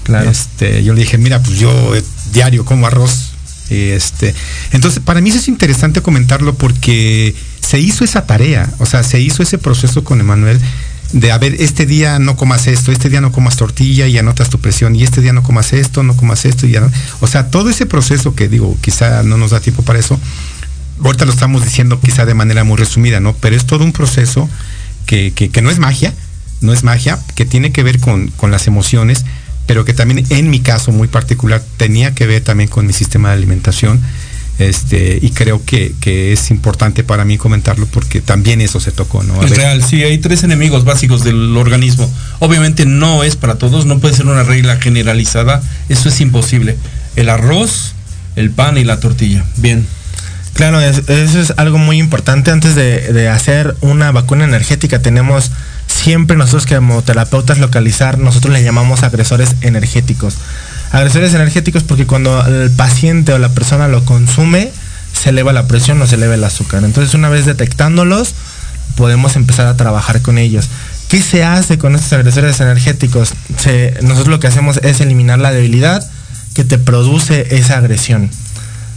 [0.03, 0.29] Claro.
[0.29, 2.03] Este, yo le dije, mira, pues yo eh,
[2.33, 3.33] diario como arroz.
[3.69, 4.33] Este,
[4.71, 9.21] entonces, para mí eso es interesante comentarlo porque se hizo esa tarea, o sea, se
[9.21, 10.59] hizo ese proceso con Emanuel
[11.13, 14.49] de a ver, este día no comas esto, este día no comas tortilla y anotas
[14.49, 16.91] tu presión, y este día no comas esto, no comas esto, y ya no.
[17.19, 20.19] O sea, todo ese proceso que digo, quizá no nos da tiempo para eso,
[21.03, 23.33] ahorita lo estamos diciendo quizá de manera muy resumida, ¿no?
[23.33, 24.49] Pero es todo un proceso
[25.05, 26.13] que, no es magia,
[26.61, 29.25] no es magia, que tiene que ver con, las emociones,
[29.65, 33.29] pero que también en mi caso muy particular tenía que ver también con mi sistema
[33.29, 34.01] de alimentación.
[34.59, 35.93] Este, y creo que,
[36.33, 39.41] es importante para mí comentarlo porque también eso se tocó, ¿no?
[39.41, 42.11] es real, sí, hay tres enemigos básicos del organismo.
[42.39, 46.75] Obviamente no es para todos, no puede ser una regla generalizada, eso es imposible.
[47.15, 47.93] El arroz,
[48.35, 49.45] el pan y la tortilla.
[49.57, 49.87] Bien.
[50.59, 52.51] Claro, eso es algo muy importante.
[52.51, 55.51] Antes de, hacer una vacuna energética tenemos
[55.87, 60.35] siempre nosotros como terapeutas localizar, nosotros le llamamos agresores energéticos.
[60.91, 64.69] Agresores energéticos porque cuando el paciente o la persona lo consume,
[65.13, 66.83] se eleva la presión o se eleva el azúcar.
[66.83, 68.35] Entonces una vez detectándolos,
[68.97, 70.67] podemos empezar a trabajar con ellos.
[71.07, 73.33] ¿Qué se hace con estos agresores energéticos?
[74.01, 76.05] nosotros lo que hacemos es eliminar la debilidad
[76.53, 78.29] que te produce esa agresión.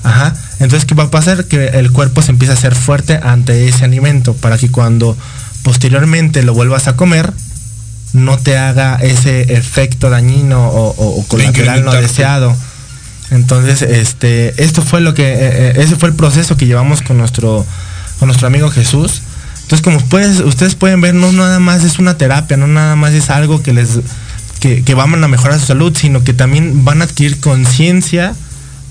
[0.02, 0.34] Ajá.
[0.60, 1.44] Entonces, ¿qué va a pasar?
[1.46, 5.16] Que el cuerpo se empieza a hacer fuerte ante ese alimento para que cuando
[5.62, 7.32] posteriormente lo vuelvas a comer,
[8.12, 12.54] no te haga ese efecto dañino o, colateral no deseado.
[13.30, 17.16] Entonces, este, esto fue lo que, eh, eh, ese fue el proceso que llevamos con
[17.16, 17.64] nuestro,
[18.18, 19.22] con nuestro amigo Jesús.
[19.62, 23.30] Entonces, como ustedes pueden ver, no nada más es una terapia, no nada más es
[23.30, 24.00] algo que les,
[24.60, 28.34] que, que van a mejorar su salud, sino que también van a adquirir conciencia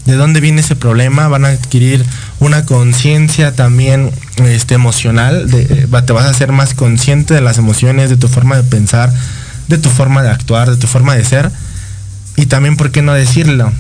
[0.06, 2.06] de dónde viene ese problema, van a adquirir
[2.40, 7.58] una conciencia también este, emocional, de, eh, te vas a ser más consciente de las
[7.58, 9.14] emociones, de tu forma de pensar,
[9.68, 11.52] de tu forma de actuar, de tu forma de ser.
[12.36, 13.72] Y también, ¿por qué no decirlo?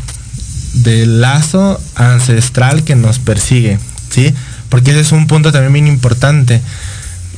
[0.73, 3.79] Del lazo ancestral que nos persigue,
[4.09, 4.33] ¿sí?
[4.69, 6.61] Porque ese es un punto también bien importante.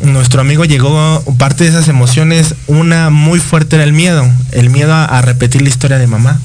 [0.04, 4.94] Nuestro amigo llegó, parte de esas emociones, una muy fuerte era el miedo, el miedo
[4.94, 6.40] a repetir la historia de mamá.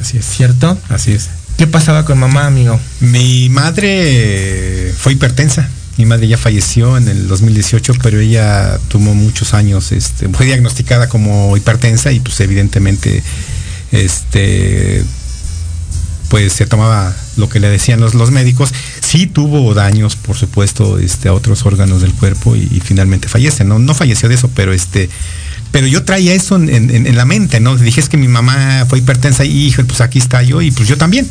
[0.00, 0.24] Así es.
[0.24, 0.78] ¿Cierto?
[0.88, 1.28] Así es.
[1.60, 2.80] ¿Qué pasaba con mamá, amigo?
[3.00, 5.68] Mi madre fue hipertensa.
[5.98, 11.10] Mi madre ya falleció en el 2018, pero ella tuvo muchos años, este, fue diagnosticada
[11.10, 13.22] como hipertensa y pues evidentemente
[13.92, 15.04] este
[16.30, 18.72] pues se tomaba lo que le decían los, los médicos.
[19.02, 23.64] Sí tuvo daños, por supuesto, este, a otros órganos del cuerpo y, finalmente fallece.
[23.64, 25.10] No, no falleció de eso, pero este,
[25.72, 27.76] pero yo traía eso en, la mente, ¿no?
[27.76, 30.88] Dije es que mi mamá fue hipertensa y hijo, pues aquí está yo y pues
[30.88, 31.28] yo también.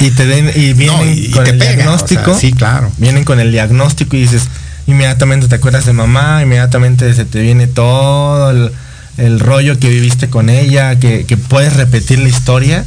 [0.00, 2.38] Y te den, y vienen con el diagnóstico.
[2.38, 2.92] sí, claro.
[2.98, 4.48] Vienen con el diagnóstico y dices,
[4.86, 10.48] inmediatamente te acuerdas de mamá, inmediatamente se te viene todo el, rollo que viviste con
[10.48, 12.84] ella, que, puedes repetir la historia.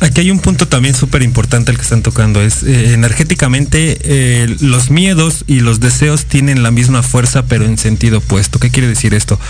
[0.00, 2.40] Aquí hay un punto también súper importante el que están tocando.
[2.40, 7.78] Es eh, energéticamente eh, los miedos y los deseos tienen la misma fuerza, pero en
[7.78, 8.60] sentido opuesto.
[8.60, 9.40] ¿Qué quiere decir esto?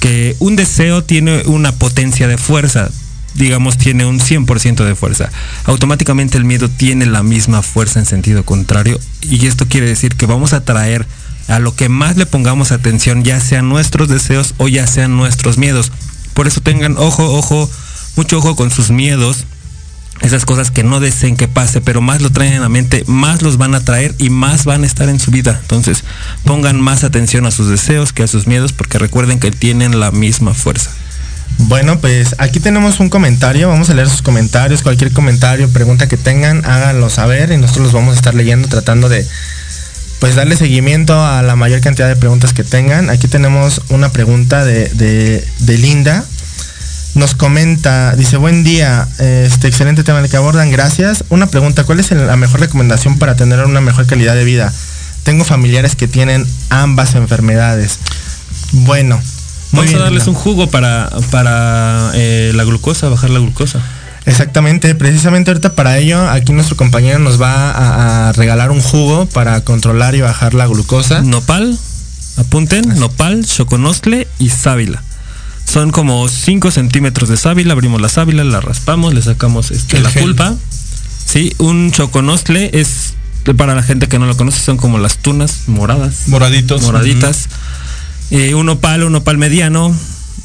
[0.00, 2.90] Que un deseo tiene una potencia de fuerza
[3.34, 5.30] digamos, tiene un 100% de fuerza.
[5.64, 10.26] Automáticamente el miedo tiene la misma fuerza en sentido contrario y esto quiere decir que
[10.26, 11.06] vamos a traer
[11.48, 15.58] a lo que más le pongamos atención, ya sean nuestros deseos o ya sean nuestros
[15.58, 15.92] miedos.
[16.32, 17.70] Por eso tengan ojo, ojo,
[18.16, 19.44] mucho ojo con sus miedos,
[20.20, 23.42] esas cosas que no deseen que pase, pero más lo traen en la mente, más
[23.42, 25.58] los van a traer y más van a estar en su vida.
[25.60, 26.04] Entonces,
[26.44, 30.12] pongan más atención a sus deseos que a sus miedos, porque recuerden que tienen la
[30.12, 30.90] misma fuerza.
[31.58, 36.16] Bueno, pues aquí tenemos un comentario, vamos a leer sus comentarios, cualquier comentario, pregunta que
[36.16, 39.26] tengan, háganlo saber y nosotros los vamos a estar leyendo tratando de
[40.18, 43.10] pues darle seguimiento a la mayor cantidad de preguntas que tengan.
[43.10, 46.24] Aquí tenemos una pregunta de, Linda.
[47.14, 51.24] Nos comenta, dice, buen día, este excelente tema el que abordan, gracias.
[51.28, 54.72] Una pregunta, ¿cuál es la mejor recomendación para tener una mejor calidad de vida?
[55.24, 57.98] Tengo familiares que tienen ambas enfermedades.
[58.72, 59.20] Bueno,
[59.74, 63.80] Vamos a darles un jugo para, para eh, la glucosa, bajar la glucosa.
[64.26, 69.60] Exactamente, precisamente ahorita para ello, aquí nuestro compañero nos va a, regalar un jugo para
[69.62, 71.20] controlar y bajar la glucosa.
[71.20, 71.78] Nopal,
[72.38, 75.02] apunten, nopal, choconostle y sábila.
[75.70, 80.10] Son como 5 centímetros de sábila, abrimos la sábila, la raspamos, le sacamos este, la
[80.10, 80.54] pulpa.
[81.26, 83.14] Sí, un choconostle es,
[83.56, 86.28] para la gente que no lo conoce, son como las tunas moradas.
[86.28, 86.82] Moraditos.
[86.82, 87.48] Moraditas.
[88.30, 89.94] Eh, un opal, un opal mediano.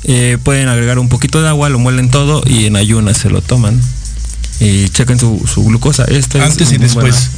[0.03, 3.41] Eh, pueden agregar un poquito de agua, lo muelen todo y en ayunas se lo
[3.41, 3.79] toman.
[4.59, 6.05] Y chequen su, glucosa.
[6.41, 7.31] Antes y después.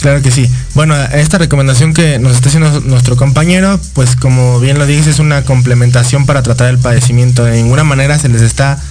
[0.00, 0.48] Claro que sí.
[0.74, 5.18] Bueno, esta recomendación que nos está haciendo nuestro compañero, pues como bien lo dices, es
[5.18, 7.44] una complementación para tratar el padecimiento.
[7.44, 8.82] De ninguna manera se les está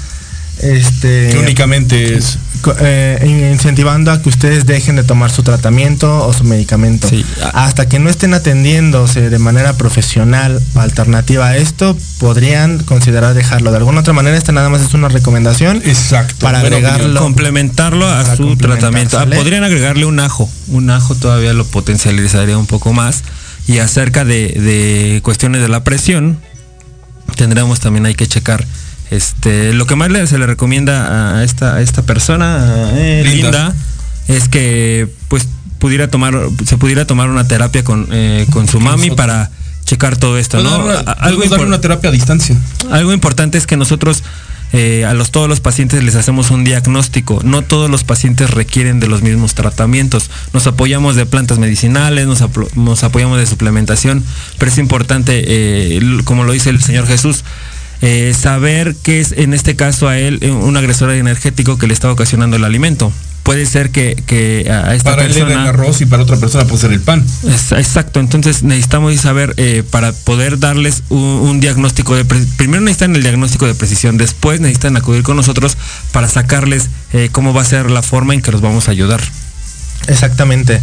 [0.59, 2.38] este, que únicamente es
[2.80, 7.07] eh, incentivando a que ustedes dejen de tomar su tratamiento o su medicamento.
[7.53, 13.72] Hasta que no estén atendiéndose de manera profesional alternativa a esto, podrían considerar dejarlo.
[13.72, 15.82] De alguna otra manera, esta nada más es una recomendación.
[15.86, 16.36] Exacto.
[16.39, 17.20] Para agregarlo.
[17.20, 19.20] Complementarlo a su tratamiento.
[19.20, 20.49] Ah, podrían agregarle un ajo.
[20.68, 23.24] Un ajo todavía lo potencializaría un poco más.
[23.68, 26.39] Y acerca de, de cuestiones de la presión,
[27.36, 28.66] tendremos también hay que checar
[29.12, 33.74] este, lo que más se le recomienda a esta, esta persona, eh, Linda.
[34.28, 35.47] es que pues
[35.80, 39.49] pudiera tomar, se pudiera tomar una terapia con, eh, con su mami para
[39.86, 40.88] checar todo esto, ¿no?
[41.18, 42.55] algo dar una terapia a distancia.
[42.91, 44.24] Algo importante es que nosotros
[44.72, 47.39] eh, a los, todos los pacientes les hacemos un diagnóstico.
[47.43, 50.30] No todos los pacientes requieren de los mismos tratamientos.
[50.53, 52.43] Nos apoyamos de plantas medicinales, nos,
[52.76, 54.24] nos apoyamos de suplementación,
[54.60, 57.43] pero es importante, como lo dice el Señor Jesús,
[58.02, 61.93] eh, saber que es en este caso a él eh, un agresor energético que le
[61.93, 63.12] está ocasionando el alimento.
[63.43, 64.12] Puede ser que,
[64.70, 65.45] a esta para persona...
[65.45, 67.26] Para él el arroz y para otra persona puede ser el pan.
[67.43, 72.26] exacto, entonces necesitamos saber eh, para poder darles un, diagnóstico de...
[72.26, 75.78] Primero necesitan el diagnóstico de precisión, después necesitan acudir con nosotros
[76.12, 76.89] para sacarles
[77.32, 79.20] cómo va a ser la forma en que los vamos a ayudar.
[80.08, 80.80] Exactamente.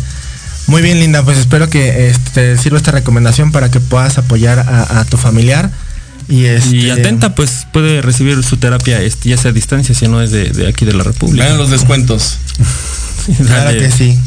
[0.67, 5.05] Muy bien, Linda, pues espero que este, sirva esta recomendación para que puedas apoyar a
[5.05, 5.71] tu familiar
[6.29, 6.91] y, este...
[6.91, 10.67] atenta, pues puede recibir su terapia este, ya sea a distancia, si no es de,
[10.69, 11.45] aquí de la República.
[11.45, 12.39] Vean los descuentos.
[13.47, 14.19] claro que sí.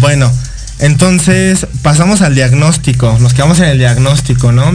[0.00, 0.32] Bueno,
[0.78, 3.16] entonces pasamos al diagnóstico.
[3.20, 4.72] Nos quedamos en el diagnóstico, ¿no?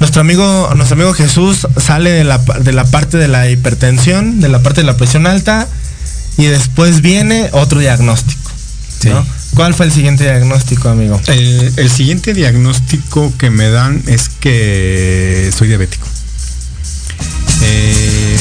[0.00, 4.48] Nuestro amigo, nuestro amigo Jesús sale de la, de la parte de la hipertensión, de
[4.48, 5.68] la parte de la presión alta,
[6.36, 8.50] y después viene otro diagnóstico.
[9.04, 9.24] ¿no?
[9.54, 11.20] ¿Cuál fue el siguiente diagnóstico, amigo?
[11.28, 16.06] El, siguiente diagnóstico que me dan es que soy diabético.
[17.62, 18.36] Eh,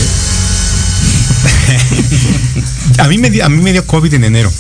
[2.98, 4.52] a, mí me, dio COVID en enero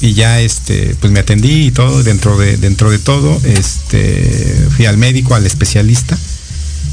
[0.00, 4.86] y ya este pues me atendí y todo dentro de dentro de todo este fui
[4.86, 6.16] al médico al especialista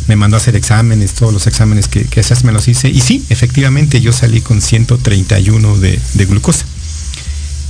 [0.08, 3.26] me mandó a hacer exámenes todos los exámenes que, que me los hice y sí
[3.30, 6.66] efectivamente yo salí con 131 de, de glucosa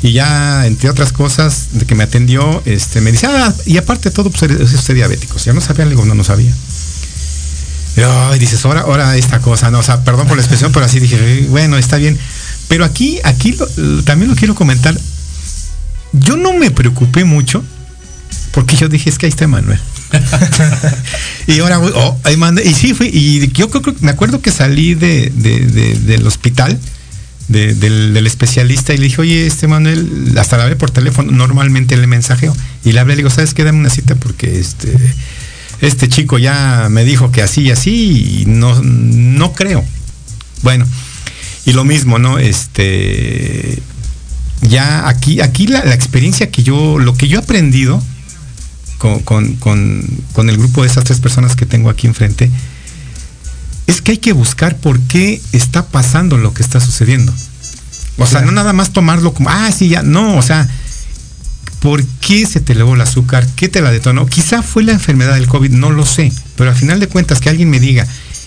[0.02, 4.10] y ya, entre otras cosas, de que me atendió, este, me dice, ah, y aparte
[4.10, 5.38] de todo, pues es diabético.
[5.40, 6.54] Si ya no sabía, algo, no, no sabía.
[8.36, 11.02] Y dices, ahora, ahora esta cosa, no, o sea, perdón por la expresión, pero así
[11.02, 12.18] dije, bueno, está bien.
[12.70, 13.58] Pero aquí, aquí
[14.06, 14.98] también lo quiero comentar.
[16.14, 17.62] Yo no me preocupé mucho,
[18.54, 19.80] porque yo dije, es que ahí está Manuel.
[21.48, 24.96] y ahora, oh, ahí mandé, y sí fui, y yo creo, me acuerdo que salí
[24.96, 26.80] de, del hospital
[27.50, 32.08] del, especialista y le dije, oye, este Manuel, hasta la ve por teléfono, normalmente le
[32.08, 32.56] mensajeo.
[32.86, 33.64] Y le hablé, le digo, ¿sabes qué?
[33.64, 34.96] Dame una cita porque este,
[35.82, 39.84] este chico ya me dijo que así y así y no, no creo.
[40.62, 40.86] Bueno,
[41.66, 42.38] y lo mismo, ¿no?
[42.38, 43.82] Este,
[44.62, 48.02] ya aquí, aquí la, experiencia que yo, lo que yo he aprendido
[48.98, 52.52] con, con, con el grupo de esas tres personas que tengo aquí enfrente,
[53.90, 57.34] es que hay que buscar por qué está pasando lo que está sucediendo.
[58.18, 60.70] O sea, no nada más tomarlo como, ah, sí, ya, no, o sea,
[61.80, 63.48] ¿por qué se te elevó el azúcar?
[63.56, 64.28] ¿Qué te la detonó?
[64.28, 67.50] Quizá fue la enfermedad del COVID, no lo sé, pero al final de cuentas que
[67.50, 68.06] alguien me diga,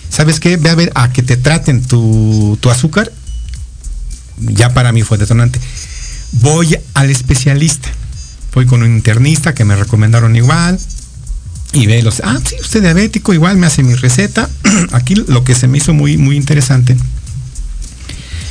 [0.09, 0.55] ¿sabes qué?
[0.55, 3.11] Ve a ver a que te traten tu, tu azúcar,
[4.37, 5.59] ya para mí fue detonante.
[6.31, 7.89] Voy al especialista,
[8.53, 10.79] voy con un internista que me recomendaron igual,
[11.73, 14.47] y ve los, ah, sí, usted diabético, igual me hace mi receta.
[14.91, 16.95] Aquí lo que se me hizo muy, muy interesante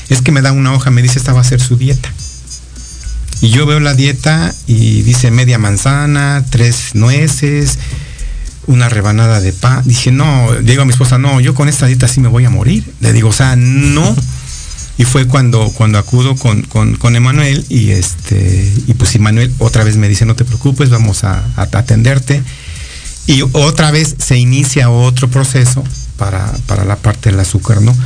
[0.09, 2.13] es que me da una hoja, me dice esta va a ser su dieta.
[3.41, 7.79] Y yo veo la dieta y dice media manzana, tres nueces,
[8.67, 9.83] una rebanada de pan.
[9.85, 12.51] Dije, no, digo a mi esposa, no, yo con esta dieta sí me voy a
[12.51, 12.85] morir.
[13.01, 14.15] Le digo, o sea, no.
[14.99, 19.97] Y fue cuando, cuando acudo con, con, Emanuel y este, y pues Emanuel otra vez
[19.97, 22.43] me dice, no te preocupes, vamos a atenderte
[23.27, 25.85] y otra vez se inicia otro proceso
[26.17, 26.53] para,
[26.85, 27.97] la parte del azúcar, ¿no?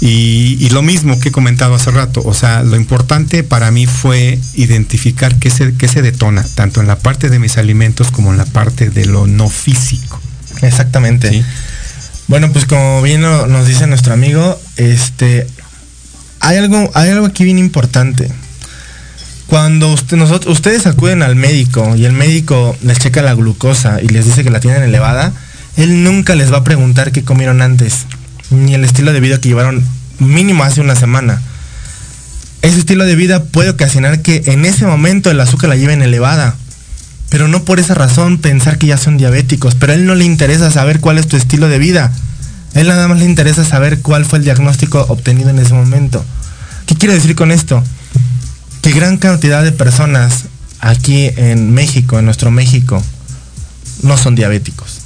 [0.00, 4.38] Y, lo mismo que he comentado hace rato, o sea, lo importante para mí fue
[4.54, 8.38] identificar qué se, qué se detona, tanto en la parte de mis alimentos como en
[8.38, 10.20] la parte de lo no físico.
[10.62, 11.44] Exactamente.
[12.28, 15.46] Bueno, pues como bien nos dice nuestro amigo, este,
[16.38, 18.30] hay algo, hay algo aquí bien importante
[19.50, 24.44] cuando ustedes acuden al médico y el médico les checa la glucosa y les dice
[24.44, 25.32] que la tienen elevada,
[25.76, 28.06] él nunca les va a preguntar qué comieron antes,
[28.50, 29.84] ni el estilo de vida que llevaron
[30.20, 31.42] mínimo hace una semana.
[32.62, 36.54] ese estilo de vida puede ocasionar que en ese momento el azúcar la lleven elevada.
[37.28, 39.74] Pero no por esa razón pensar que ya son diabéticos.
[39.74, 42.12] Pero a él no le interesa saber cuál es tu estilo de vida.
[42.74, 46.24] A él nada más le interesa saber cuál fue el diagnóstico obtenido en ese momento.
[46.86, 47.82] ¿Qué quiero decir con esto?
[48.82, 50.44] Que gran cantidad de personas
[50.80, 53.02] aquí en México, en nuestro México,
[54.02, 55.00] no son diabéticos.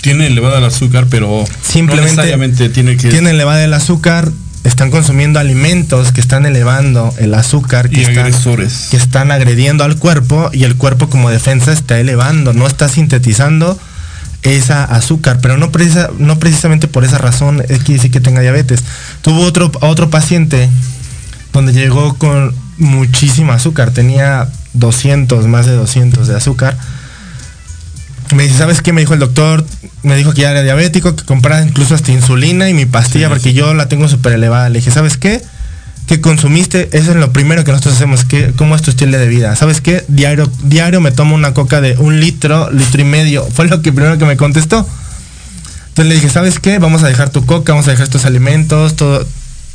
[0.00, 3.08] Tiene elevada el azúcar, pero simplemente tiene que...
[3.08, 4.30] Tiene elevada el azúcar,
[4.64, 8.32] están consumiendo alimentos que están elevando el azúcar, que, están,
[8.90, 13.78] que están agrediendo al cuerpo y el cuerpo como defensa está elevando, no está sintetizando
[14.42, 18.42] esa azúcar, pero no, precisa, no precisamente por esa razón es que dice que tenga
[18.42, 18.82] diabetes.
[19.22, 20.68] Tuvo otro, otro paciente
[21.54, 26.76] donde llegó con muchísima azúcar, tenía 200, más de 200 de azúcar.
[28.34, 28.92] Me dice, ¿sabes qué?
[28.92, 29.64] Me dijo el doctor,
[30.02, 33.54] me dijo que ya era diabético, que comprara incluso hasta insulina y mi pastilla porque
[33.54, 34.68] yo la tengo súper elevada.
[34.68, 35.42] Le dije, ¿sabes qué?
[36.06, 39.26] que consumiste, eso es lo primero que nosotros hacemos, que, ¿cómo es tu estilo de
[39.26, 39.56] vida?
[39.56, 40.04] ¿Sabes qué?
[40.08, 43.44] Diario, diario me tomo una coca de un litro, litro y medio.
[43.54, 44.86] Fue lo que primero que me contestó.
[45.88, 46.78] Entonces le dije, ¿sabes qué?
[46.78, 49.26] Vamos a dejar tu coca, vamos a dejar estos alimentos, todo.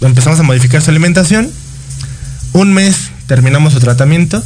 [0.02, 1.50] Empezamos a modificar su alimentación.
[2.54, 4.44] Un mes terminamos su tratamiento.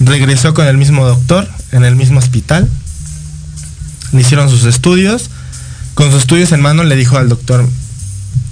[0.00, 2.68] Regresó con el mismo doctor, en el mismo hospital.
[4.12, 5.30] Le hicieron sus estudios.
[5.94, 7.68] Con sus estudios en mano le dijo al doctor,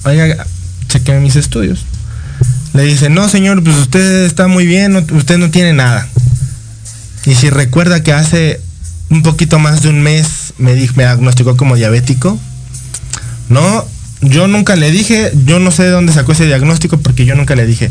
[0.05, 0.47] oiga,
[0.89, 1.85] chequeé mis estudios
[2.75, 6.09] le dice, no señor, pues usted está muy bien, usted no tiene nada.
[7.27, 8.61] Y si recuerda que hace
[9.11, 12.39] un poquito más de un mes me, me diagnosticó como diabético,
[13.49, 13.87] no,
[14.23, 17.55] yo nunca le dije, yo no sé de dónde sacó ese diagnóstico porque yo nunca
[17.55, 17.91] le dije.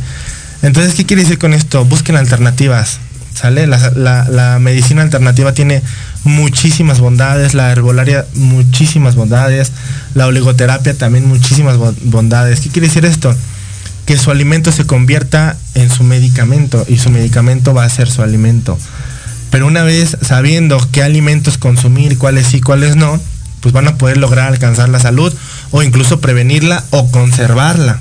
[0.62, 1.86] Entonces, ¿qué quiere decir con esto?
[1.86, 2.99] Busquen alternativas,
[3.34, 3.68] ¿sale?
[3.68, 5.82] La, medicina alternativa tiene
[6.24, 9.72] muchísimas bondades, la herbolaria muchísimas bondades,
[10.14, 12.62] la oligoterapia también muchísimas bondades.
[12.62, 13.36] ¿Qué quiere decir esto?
[14.05, 18.24] que su alimento se convierta en su medicamento y su medicamento va a ser su
[18.24, 18.78] alimento.
[19.51, 23.22] Pero una vez sabiendo qué alimentos consumir, cuáles sí, cuáles no,
[23.62, 25.34] pues van a poder lograr alcanzar la salud
[25.72, 27.99] o incluso prevenirla o conservarla.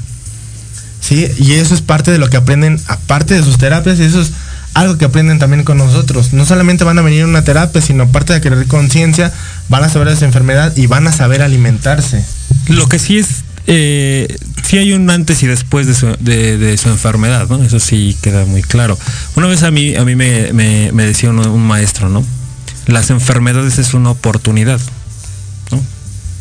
[1.01, 1.27] ¿Sí?
[1.39, 4.33] Y eso es parte de lo que aprenden, aparte de sus terapias, y eso es
[4.75, 6.33] algo que aprenden también con nosotros.
[6.33, 9.33] No solamente van a venir a una terapia, sino parte de querer conciencia,
[9.69, 12.25] van a saber de su enfermedad y van a saber alimentarse.
[12.69, 17.63] Lo que sí es eh, sí hay un antes y después de su, enfermedad, ¿no?
[17.63, 18.99] Eso sí queda muy claro.
[19.37, 22.25] Una vez a mí, a mí me, decía un, maestro, ¿no?
[22.87, 24.81] Las enfermedades es una oportunidad,
[25.71, 25.81] ¿no?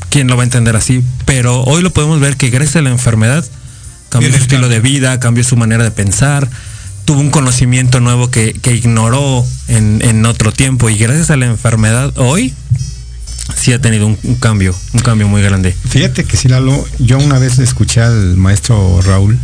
[0.09, 1.03] ¿Quién lo va a entender así?
[1.25, 3.45] Pero hoy lo podemos ver que gracias a la enfermedad
[4.09, 6.49] cambió su estilo de vida, cambió su manera de pensar,
[7.05, 12.13] tuvo un conocimiento nuevo que, ignoró en, en otro tiempo y gracias a la enfermedad
[12.17, 12.53] hoy
[13.55, 15.75] sí ha tenido un, cambio, un cambio muy grande.
[15.89, 19.37] Fíjate que sí, Lalo, yo una vez escuché al maestro Raúl,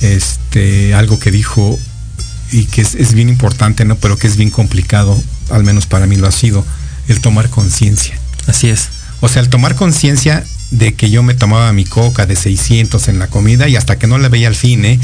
[0.00, 1.78] este, algo que dijo
[2.50, 3.96] y que es, bien importante, ¿no?
[3.96, 6.64] Pero que es bien complicado, al menos para mí lo ha sido,
[7.08, 8.18] el tomar conciencia.
[8.46, 8.88] Así es.
[9.20, 13.18] O sea, el tomar conciencia de que yo me tomaba mi coca de 600 en
[13.18, 14.98] la comida y hasta que no la veía al fin, ¿eh?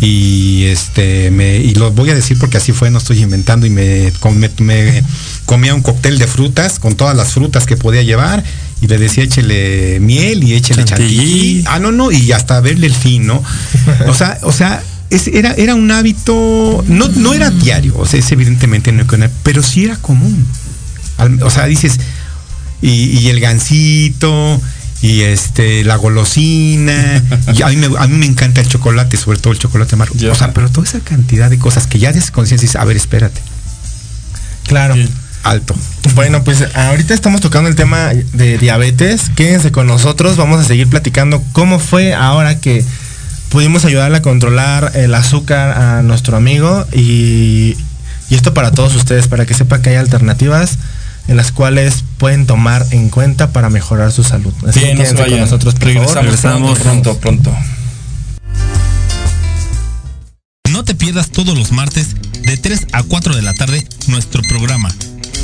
[0.00, 3.70] y este me y lo voy a decir porque así fue no estoy inventando y
[3.70, 4.10] me,
[4.58, 5.04] me,
[5.44, 8.42] comía un cóctel de frutas con todas las frutas que podía llevar
[8.80, 12.94] y le decía échele miel y échele chantilly ah no no y hasta verle el
[12.94, 13.42] fin no
[14.08, 18.30] o sea o sea era, era un hábito, no, no era diario, o sea, es
[18.30, 19.04] evidentemente no
[19.42, 20.46] pero sí era común.
[21.42, 21.98] o sea, dices,
[22.80, 24.60] y, y el gansito,
[25.02, 27.22] y este la golosina
[27.54, 30.14] y a mí, me, a mí me encanta el chocolate sobre todo el chocolate amargo.
[30.30, 32.96] O sea pero toda esa cantidad de cosas que ya des conciencia dices a ver
[32.96, 33.40] espérate.
[34.66, 34.94] Claro.
[35.42, 35.74] Alto.
[36.14, 39.30] Bueno pues ahorita estamos tocando el tema de diabetes.
[39.34, 40.36] Quédense con nosotros.
[40.36, 42.84] Vamos a seguir platicando cómo fue ahora que
[43.48, 46.86] pudimos ayudarle a controlar el azúcar a nuestro amigo.
[46.92, 47.74] Y,
[48.28, 50.78] y esto para todos ustedes para que sepa que hay alternativas
[51.30, 54.52] en las cuales pueden tomar en cuenta para mejorar su salud.
[54.66, 57.56] Así Bien, que con nosotros, regresamos, pronto, pronto.
[60.68, 64.92] No te pierdas todos los martes de 3 a 4 de la tarde nuestro programa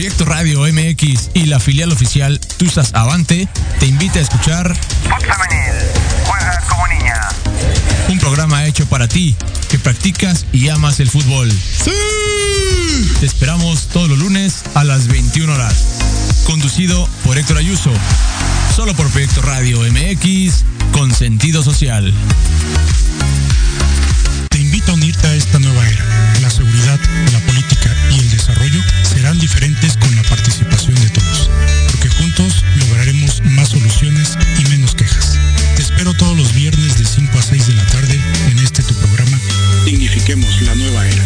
[0.00, 3.46] Proyecto Radio MX y la filial oficial Tusas Avante
[3.80, 5.74] te invita a escuchar Fox Femenil,
[6.24, 7.28] juega como niña.
[8.08, 9.36] Un programa hecho para ti,
[9.68, 11.52] que practicas y amas el fútbol.
[11.52, 11.90] ¡Sí!
[13.20, 15.84] Te esperamos todos los lunes a las 21 horas.
[16.46, 17.92] Conducido por Héctor Ayuso.
[18.74, 22.10] Solo por Proyecto Radio MX con sentido social.
[24.60, 26.04] Te invito a unirte a esta nueva era.
[26.42, 27.00] La seguridad,
[27.32, 28.78] la política y el desarrollo
[29.10, 31.48] serán diferentes con la participación de todos,
[31.90, 35.38] porque juntos lograremos más soluciones y menos quejas.
[35.76, 38.94] Te espero todos los viernes de 5 a 6 de la tarde en este tu
[38.96, 39.40] programa
[39.86, 41.24] Dignifiquemos la nueva era.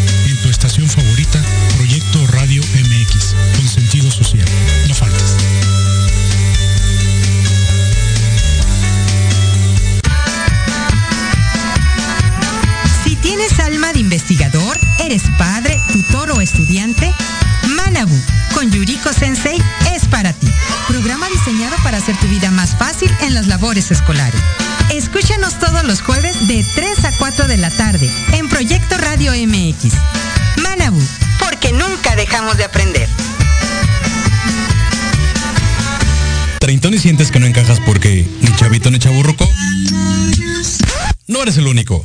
[15.14, 17.12] Eres padre, tutor o estudiante,
[17.76, 18.20] Manabu
[18.52, 19.62] con Yuriko Sensei
[19.94, 20.48] es para ti.
[20.88, 24.40] Programa diseñado para hacer tu vida más fácil en las labores escolares.
[24.92, 29.94] Escúchanos todos los jueves de 3 a 4 de la tarde en Proyecto Radio MX.
[30.60, 31.00] Manabu,
[31.38, 33.08] porque nunca dejamos de aprender.
[36.58, 39.48] ¿Treintón y sientes que no encajas porque ni chavito ni chaburruco?
[41.28, 42.04] No eres el único.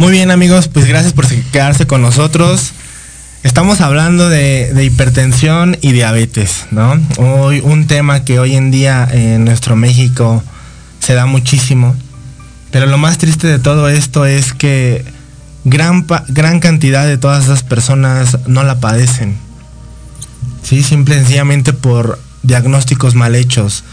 [0.00, 2.72] Muy bien amigos, pues gracias por quedarse con nosotros.
[3.42, 6.98] Estamos hablando de, hipertensión y diabetes, ¿no?
[7.18, 10.42] Hoy un tema que hoy en día en nuestro México
[11.00, 11.94] se da muchísimo.
[12.70, 15.04] Pero lo más triste de todo esto es que
[15.64, 19.36] gran, gran cantidad de todas esas personas no la padecen.
[20.62, 23.84] Sí, simple y sencillamente por diagnósticos mal hechos.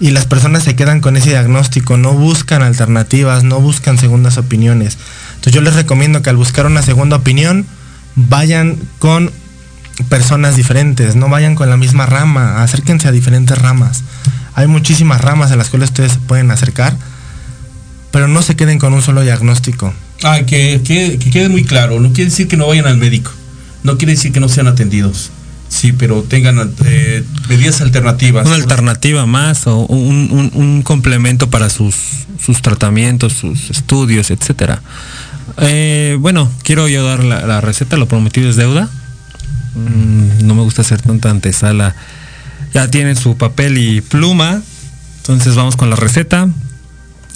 [0.00, 4.98] Y las personas se quedan con ese diagnóstico, no buscan alternativas, no buscan segundas opiniones.
[5.46, 7.66] Entonces yo les recomiendo que al buscar una segunda opinión,
[8.16, 9.30] vayan con
[10.08, 14.02] personas diferentes, no vayan con la misma rama, acérquense a diferentes ramas.
[14.56, 16.96] Hay muchísimas ramas a las cuales ustedes se pueden acercar,
[18.10, 19.94] pero no se queden con un solo diagnóstico.
[20.24, 23.30] Ah, que, que, que quede muy claro, no quiere decir que no vayan al médico,
[23.84, 25.30] no quiere decir que no sean atendidos.
[25.68, 28.46] Sí, pero tengan eh, medidas alternativas.
[28.46, 31.94] Una alternativa más o un, un, un complemento para sus,
[32.44, 34.82] sus, tratamientos, sus estudios, etcétera.
[35.58, 38.88] Eh, bueno, quiero yo dar la, la, receta, lo prometido es deuda.
[39.74, 41.94] Mm, no me gusta hacer tanta antesala.
[42.74, 44.62] Ya tienen su papel y pluma.
[45.18, 46.48] Entonces vamos con la receta.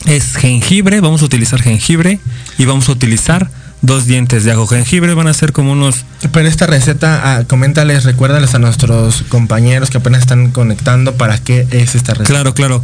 [0.06, 2.20] Es jengibre, vamos a utilizar jengibre
[2.58, 3.50] y vamos a utilizar
[3.82, 8.04] dos dientes de ajo jengibre van a ser como unos pero esta receta ah, coméntales
[8.04, 12.82] recuérdales a nuestros compañeros que apenas están conectando para qué es esta receta claro claro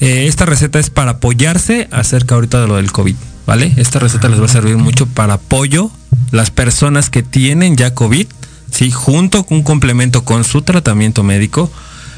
[0.00, 3.16] eh, esta receta es para apoyarse acerca ahorita de lo del covid
[3.46, 5.90] vale esta receta les va a servir mucho para apoyo
[6.30, 8.26] las personas que tienen ya covid
[8.70, 11.70] sí junto con un complemento con su tratamiento médico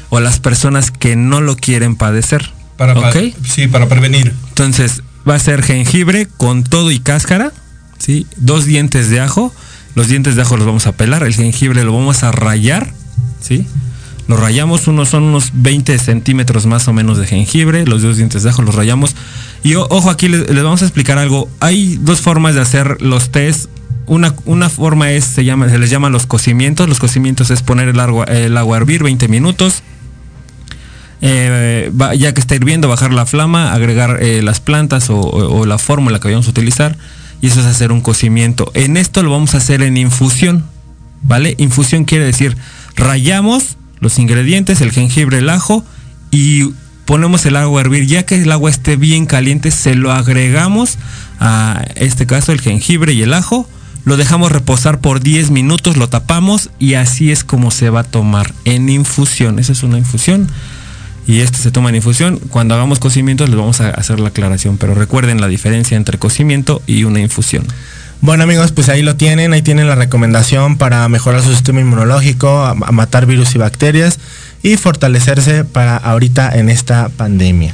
[0.09, 3.35] o las personas que no lo quieren padecer para ¿okay?
[3.47, 7.53] sí para prevenir entonces va a ser jengibre con todo y cáscara
[7.99, 8.25] ¿sí?
[8.37, 9.53] Dos dientes de ajo.
[9.93, 11.23] Los dientes de ajo los vamos a pelar.
[11.23, 12.91] El jengibre lo vamos a rayar.
[13.41, 13.67] ¿sí?
[14.29, 17.83] Lo rayamos, unos son unos 20 centímetros más o menos de jengibre.
[17.87, 19.15] Los dos dientes de ajo los rayamos.
[19.63, 21.49] Y ojo, aquí les, vamos a explicar algo.
[21.59, 23.71] Hay dos formas de hacer los test.
[24.05, 26.87] Una, una, forma es, se, llama, se les llama los cocimientos.
[26.87, 29.81] Los cocimientos es poner el agua, el agua a hervir 20 minutos.
[31.21, 35.65] Eh, ya que está hirviendo, bajar la flama, agregar eh, las plantas o, o, o
[35.65, 36.95] la fórmula que vayamos a utilizar
[37.41, 38.69] y eso es hacer un cocimiento.
[38.75, 40.65] En esto lo vamos a hacer en infusión,
[41.23, 41.55] ¿vale?
[41.57, 42.55] Infusión quiere decir
[42.95, 45.83] rayamos los ingredientes, el jengibre, el ajo
[46.31, 46.73] y
[47.05, 48.05] ponemos el agua a hervir.
[48.05, 50.97] Ya que el agua esté bien caliente, se lo agregamos
[51.39, 53.67] a este caso el jengibre y el ajo.
[54.05, 58.03] Lo dejamos reposar por 10 minutos, lo tapamos y así es como se va a
[58.03, 59.59] tomar en infusión.
[59.59, 60.47] Esa es una infusión
[61.27, 62.39] y este se toma en infusión.
[62.49, 66.81] Cuando hagamos cocimientos les vamos a hacer la aclaración, pero recuerden la diferencia entre cocimiento
[66.87, 67.65] y una infusión.
[68.21, 72.65] Bueno amigos, pues ahí lo tienen, ahí tienen la recomendación para mejorar su sistema inmunológico,
[72.65, 74.19] a, matar virus y bacterias
[74.61, 77.73] y fortalecerse para ahorita en esta pandemia.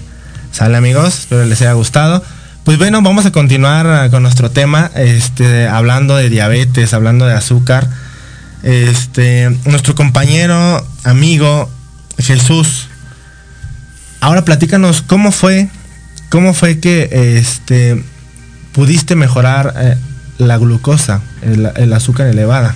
[0.52, 1.20] ¿Sale amigos?
[1.20, 2.24] Espero les haya gustado.
[2.64, 7.88] Pues bueno, vamos a continuar con nuestro tema, este, hablando de diabetes, hablando de azúcar.
[8.64, 11.70] Este, nuestro compañero, amigo
[12.18, 12.88] Jesús,
[14.26, 15.70] Ahora platícanos cómo fue,
[16.30, 18.04] ¿cómo fue que este,
[18.72, 19.98] pudiste mejorar eh,
[20.38, 22.76] la glucosa, el, azúcar elevada?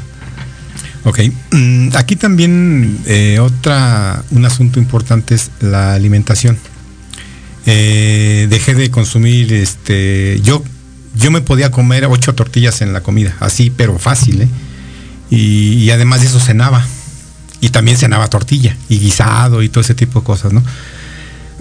[1.03, 1.20] Ok,
[1.51, 6.57] mm, aquí también eh, otra, un asunto importante es la alimentación.
[7.66, 10.64] Eh, dejé de consumir, este, yo,
[11.16, 14.47] yo me podía comer ocho tortillas en la comida, así, pero fácil, ¿eh?
[15.32, 16.84] y además de eso cenaba
[17.62, 20.64] y también cenaba tortilla y guisado y todo ese tipo de cosas, ¿no?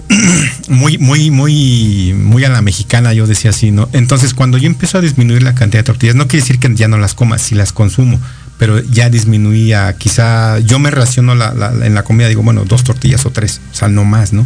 [0.69, 3.89] muy, muy, muy, muy a la mexicana, yo decía así, ¿no?
[3.93, 6.87] Entonces, cuando yo empiezo a disminuir la cantidad de tortillas, no quiere decir que ya
[6.87, 8.19] no las coma, si las consumo,
[8.57, 13.31] pero ya disminuía, quizá yo me raciono en la comida, digo, bueno, dos tortillas o
[13.31, 14.45] tres, o sea, no más, ¿no?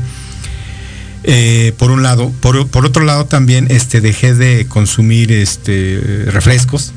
[1.26, 6.92] Eh, por un lado, por, otro lado también este, dejé de consumir este, refrescos,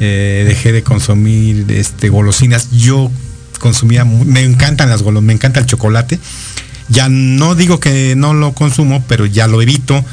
[0.00, 2.72] eh, dejé de consumir este, golosinas.
[2.72, 3.12] Yo
[3.60, 6.18] consumía, me encantan las golosinas, me encanta el chocolate
[6.88, 10.04] ya no digo que no lo consumo, pero ya lo evito.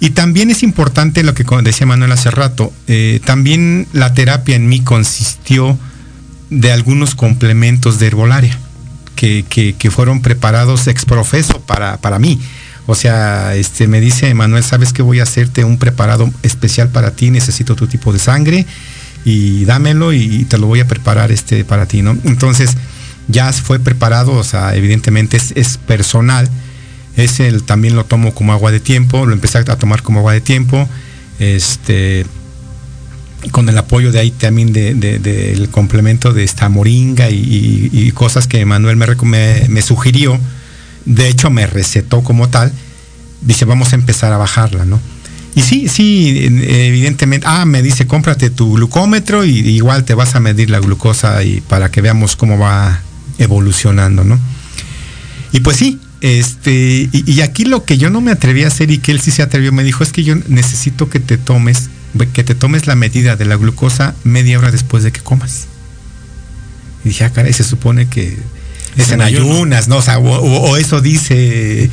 [0.00, 4.68] Y también es importante lo que decía Manuel hace rato, eh, también la terapia en
[4.68, 5.78] mí consistió
[6.48, 8.58] de algunos complementos de herbolaria
[9.14, 12.40] que, fueron preparados ex profeso para, para mí.
[12.86, 17.10] O sea, este, me dice Manuel, ¿sabes que voy a hacerte un preparado especial para
[17.10, 17.30] ti?
[17.30, 18.66] Necesito tu tipo de sangre
[19.24, 22.16] y dámelo y te lo voy a preparar este, para ti, ¿no?
[22.24, 22.76] Entonces,
[23.30, 26.48] ya fue preparado, o sea, evidentemente es, personal.
[27.16, 30.32] Es el, también lo tomo como agua de tiempo, lo empecé a tomar como agua
[30.32, 30.88] de tiempo.
[31.38, 32.26] Este,
[33.50, 38.96] con el apoyo de ahí también del complemento de esta moringa y, cosas que Manuel
[38.96, 40.38] me, me, sugirió.
[41.06, 42.72] De hecho, me recetó como tal.
[43.40, 45.00] Dice, vamos a empezar a bajarla, ¿no?
[45.54, 50.40] Y sí, sí, evidentemente, ah, me dice, cómprate tu glucómetro y igual te vas a
[50.40, 53.02] medir la glucosa y para que veamos cómo va
[53.40, 54.38] evolucionando, ¿no?
[55.52, 58.98] Y pues sí, este, y, aquí lo que yo no me atreví a hacer y
[58.98, 61.88] que él sí se atrevió, me dijo, es que yo necesito que te tomes,
[62.34, 65.66] que te tomes la medida de la glucosa media hora después de que comas.
[67.04, 68.38] Y dije, ah, caray, se supone que
[68.96, 69.96] es, en ayunas, ¿no?
[69.98, 71.88] O, eso dice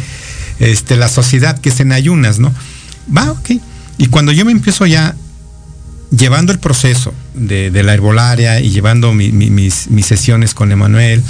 [0.60, 2.54] este, la sociedad que es en ayunas, ¿no?
[3.16, 3.52] Va, ok.
[3.98, 5.16] Y cuando yo me empiezo ya
[6.12, 11.24] llevando el proceso de, la herbolaria y llevando mis, sesiones con Emanuel,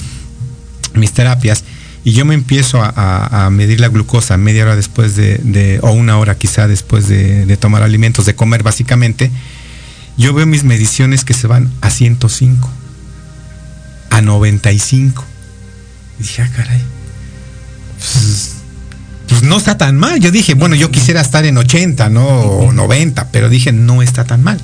[0.93, 1.63] mis terapias,
[2.03, 6.37] y yo me empiezo a, medir la glucosa media hora después de, o una hora
[6.37, 9.31] quizá después de, tomar alimentos, de comer básicamente,
[10.17, 12.69] yo veo mis mediciones que se van a 105,
[14.09, 15.23] a 95.
[16.19, 16.81] Y dije, ah, caray.
[17.99, 18.56] Pues,
[19.27, 20.19] pues, no está tan mal.
[20.19, 22.27] Yo dije, bueno, yo quisiera estar en 80, ¿no?
[22.27, 24.59] O 90, pero dije, no está tan mal.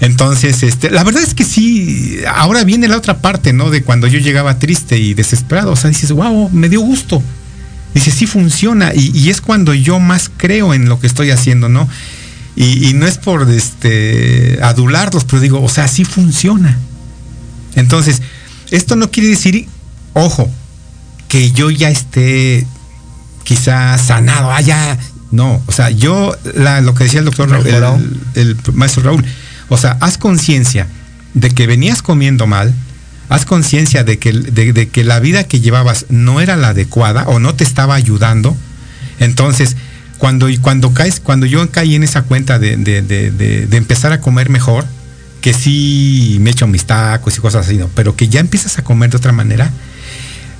[0.00, 3.70] Entonces, este, la verdad es que sí, ahora viene la otra parte, ¿no?
[3.70, 5.72] De cuando yo llegaba triste y desesperado.
[5.72, 7.22] O sea, dices, wow, me dio gusto.
[7.94, 8.92] Dice, sí funciona.
[8.94, 11.88] Y, es cuando yo más creo en lo que estoy haciendo, ¿no?
[12.54, 16.76] Y, no es por este, adularlos, pero digo, o sea, sí funciona.
[17.74, 18.22] Entonces,
[18.70, 19.66] esto no quiere decir,
[20.14, 20.50] ojo,
[21.28, 22.66] que yo ya esté
[23.48, 24.98] quizá sanado, ah, ya.
[25.30, 26.36] No, o sea, yo,
[26.82, 27.48] lo que decía el doctor
[28.34, 29.24] el, maestro Raúl,
[29.70, 30.86] o sea, haz conciencia
[31.32, 32.74] de que venías comiendo mal,
[33.30, 37.38] haz conciencia de que, de, que la vida que llevabas no era la adecuada o
[37.38, 38.54] no te estaba ayudando.
[39.18, 39.76] Entonces,
[40.18, 44.84] cuando, cuando caes, cuando yo caí en esa cuenta de, de, empezar a comer mejor,
[45.40, 47.88] que sí me echo mis tacos y cosas así, ¿no?
[47.94, 49.72] pero que ya empiezas a comer de otra manera,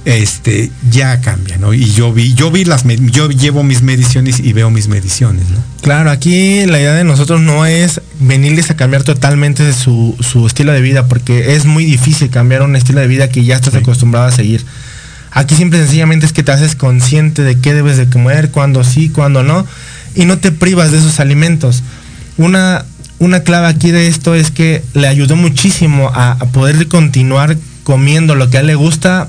[0.04, 1.74] este, ya cambia, ¿no?
[1.74, 5.62] Y yo vi, yo vi las, yo llevo mis mediciones y veo mis mediciones, ¿no?
[5.82, 10.72] Claro, aquí la idea de nosotros no es venirles a cambiar totalmente su, su estilo
[10.72, 14.26] de vida, porque es muy difícil cambiar un estilo de vida que ya estás acostumbrado
[14.26, 14.64] a seguir.
[15.30, 19.10] Aquí simple sencillamente es que te haces consciente de qué debes de comer, cuándo sí,
[19.10, 19.66] cuándo no,
[20.14, 21.82] y no te privas de esos alimentos.
[22.38, 22.84] Una,
[23.18, 28.34] una clave aquí de esto es que le ayudó muchísimo a, a poder continuar comiendo
[28.34, 29.28] lo que a él le gusta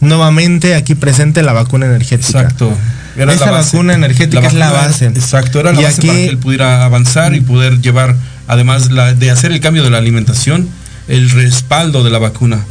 [0.00, 2.42] nuevamente aquí presente la vacuna energética.
[2.42, 2.76] Exacto.
[3.16, 5.06] Esa vacuna energética es la base.
[5.06, 8.14] Exacto, era la base para que él pudiera avanzar y poder llevar,
[8.46, 10.68] además de hacer el cambio de la alimentación,
[11.08, 12.64] el respaldo de la vacuna.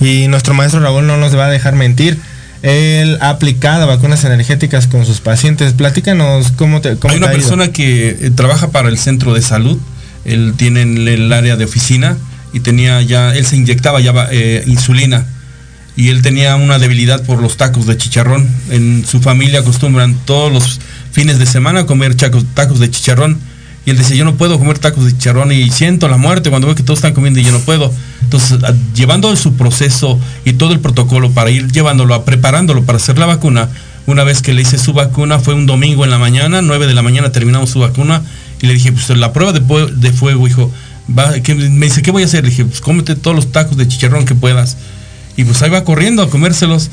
[0.00, 2.18] Y nuestro maestro Raúl no nos va a dejar mentir.
[2.62, 5.72] Él ha aplicado vacunas energéticas con sus pacientes.
[5.72, 9.78] Platícanos cómo te cómo Hay una persona que eh, trabaja para el centro de salud.
[10.24, 12.16] Él tiene el área de oficina
[12.52, 15.26] y tenía ya, él se inyectaba ya eh, insulina
[15.96, 18.48] y él tenía una debilidad por los tacos de chicharrón.
[18.70, 20.80] En su familia acostumbran todos los
[21.10, 23.38] fines de semana comer tacos de chicharrón.
[23.84, 26.68] Y él decía, yo no puedo comer tacos de chicharrón y siento la muerte cuando
[26.68, 27.92] veo que todos están comiendo y yo no puedo.
[28.22, 28.58] Entonces,
[28.94, 33.68] llevando su proceso y todo el protocolo para ir llevándolo, preparándolo para hacer la vacuna,
[34.04, 36.94] Una vez que le hice su vacuna, fue un domingo en la mañana, 9 de
[36.94, 38.22] la mañana terminamos su vacuna
[38.60, 40.72] y le dije, pues la prueba de, de fuego, hijo,
[41.16, 42.42] va, que, me dice, ¿qué voy a hacer?
[42.44, 44.76] Le dije, pues cómete todos los tacos de chicharrón que puedas.
[45.36, 46.90] Y pues ahí va corriendo a comérselos.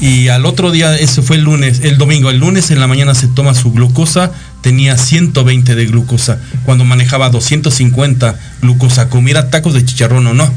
[0.00, 3.14] Y al otro día, eso fue el lunes, el domingo, el lunes en la mañana
[3.14, 4.32] se toma su glucosa,
[4.62, 10.50] tenía 120 de glucosa, cuando manejaba 250 glucosa, comiera tacos de chicharrón o no.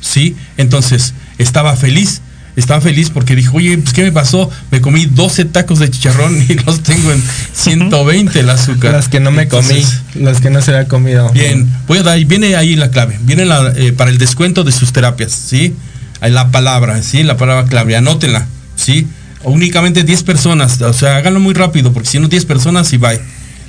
[0.00, 0.36] ¿Sí?
[0.56, 2.22] Entonces, estaba feliz
[2.58, 4.50] estaba feliz porque dijo, oye, pues ¿qué me pasó?
[4.70, 7.22] Me comí 12 tacos de chicharrón y los tengo en
[7.52, 8.92] 120 el azúcar.
[8.92, 9.84] Las que no me comí,
[10.14, 11.30] las que no se había comido.
[11.30, 14.72] Bien, voy a dar, viene ahí la clave, viene la, eh, para el descuento de
[14.72, 15.74] sus terapias, ¿sí?
[16.20, 17.22] La palabra, ¿sí?
[17.22, 18.46] La palabra clave, anótenla,
[18.76, 19.06] ¿sí?
[19.44, 23.20] Únicamente 10 personas, o sea, háganlo muy rápido porque si no 10 personas y bye.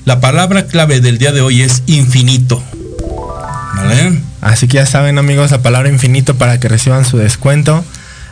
[0.05, 2.63] La palabra clave del día de hoy es infinito.
[3.75, 4.19] ¿Vale?
[4.41, 7.83] Así que ya saben amigos, la palabra infinito para que reciban su descuento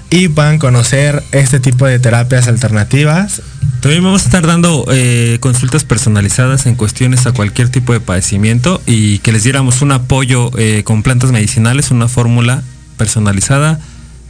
[0.10, 3.42] y puedan conocer este tipo de terapias alternativas.
[3.82, 8.82] También vamos a estar dando eh, consultas personalizadas en cuestiones a cualquier tipo de padecimiento
[8.86, 12.64] y que les diéramos un apoyo eh, con plantas medicinales, una fórmula
[12.98, 13.80] personalizada.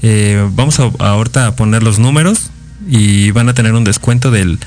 [0.01, 2.51] Eh, vamos a, ahorita a poner los números
[2.87, 4.59] y van a tener un descuento del...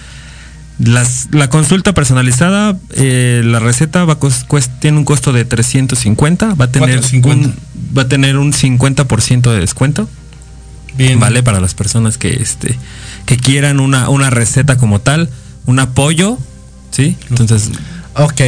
[0.79, 4.19] la consulta personalizada, la receta va
[4.81, 7.55] tiene un costo de 350, va a tener, Un,
[7.97, 10.09] va a tener un 50% de descuento.
[11.19, 11.43] ¿Vale?
[11.43, 12.77] Para las personas que, este,
[13.25, 15.31] que quieran una, una receta como tal,
[15.65, 16.37] un apoyo,
[16.91, 17.17] ¿sí?
[17.31, 17.71] Entonces...
[18.15, 18.41] Ok.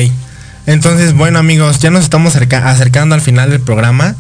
[0.67, 4.17] Entonces, bueno amigos, ya nos estamos acercando al final del programa.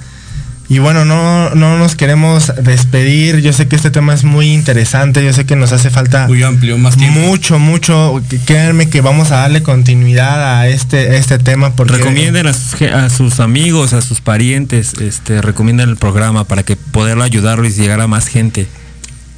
[0.68, 3.40] Y bueno, no, no nos queremos despedir.
[3.40, 5.24] Yo sé que este tema es muy interesante.
[5.24, 8.22] Yo sé que nos hace falta muy amplio, más mucho, mucho.
[8.46, 11.74] Créanme que vamos a darle continuidad a este, este tema.
[11.74, 17.24] Porque recomienden a sus, amigos, a sus parientes, este, recomienden el programa para que poderlo
[17.24, 18.66] ayudarlo y llegar a más gente.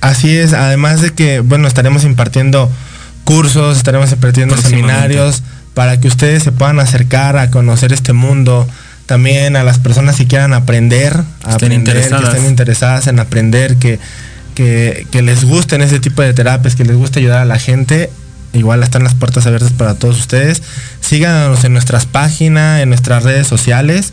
[0.00, 0.52] Así es.
[0.52, 2.70] Además de que, bueno, estaremos impartiendo
[3.24, 8.68] cursos, estaremos impartiendo seminarios para que ustedes se puedan acercar a conocer este mundo
[9.06, 12.30] también a las personas que quieran aprender, estén interesadas.
[12.30, 13.98] que estén interesadas en aprender, que,
[14.54, 18.10] que, les gusten ese tipo de terapias, que les guste ayudar a la gente,
[18.52, 20.62] igual están las puertas abiertas para todos ustedes.
[21.00, 24.12] Síganos en nuestras páginas, en nuestras redes sociales,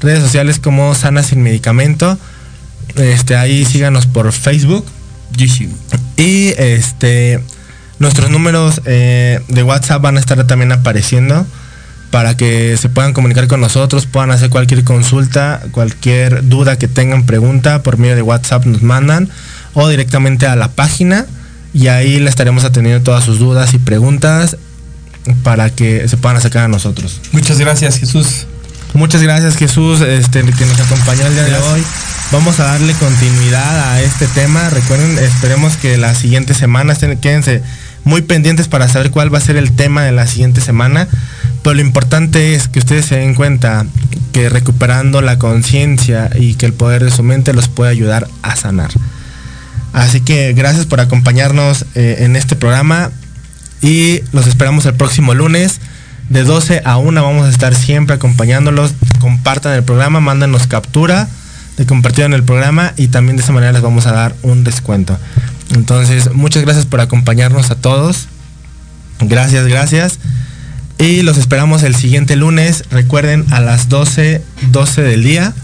[0.00, 2.18] redes sociales como Sana Sin Medicamento.
[2.96, 4.86] Este, ahí síganos por Facebook.
[6.16, 7.40] Y este
[7.98, 11.46] nuestros números eh, de WhatsApp van a estar también apareciendo
[12.10, 17.24] para que se puedan comunicar con nosotros, puedan hacer cualquier consulta, cualquier duda que tengan,
[17.26, 19.28] pregunta, por medio de WhatsApp nos mandan
[19.74, 21.26] o directamente a la página
[21.74, 24.56] y ahí le estaremos atendiendo todas sus dudas y preguntas
[25.42, 27.20] para que se puedan acercar a nosotros.
[27.32, 28.46] Muchas gracias Jesús.
[28.94, 31.84] Muchas gracias Jesús, este, que nos acompañó el día de hoy.
[32.32, 34.70] Vamos a darle continuidad a este tema.
[34.70, 37.62] Recuerden, esperemos que la siguiente semana estén, quédense
[38.04, 41.06] muy pendientes para saber cuál va a ser el tema de la siguiente semana.
[41.62, 43.86] Pero lo importante es que ustedes se den cuenta
[44.32, 48.56] que recuperando la conciencia y que el poder de su mente los puede ayudar a
[48.56, 48.90] sanar.
[49.92, 53.10] Así que gracias por acompañarnos eh, en este programa
[53.82, 55.80] y los esperamos el próximo lunes.
[56.28, 58.92] De 12 a 1 vamos a estar siempre acompañándolos.
[59.20, 61.28] Compartan el programa, mándanos captura
[61.78, 64.64] de compartir en el programa y también de esa manera les vamos a dar un
[64.64, 65.16] descuento.
[65.74, 68.26] Entonces, muchas gracias por acompañarnos a todos.
[69.20, 70.18] Gracias, gracias.
[70.98, 72.84] Y los esperamos el siguiente lunes.
[72.90, 74.42] Recuerden, a las 12,
[74.72, 75.54] 12 del día.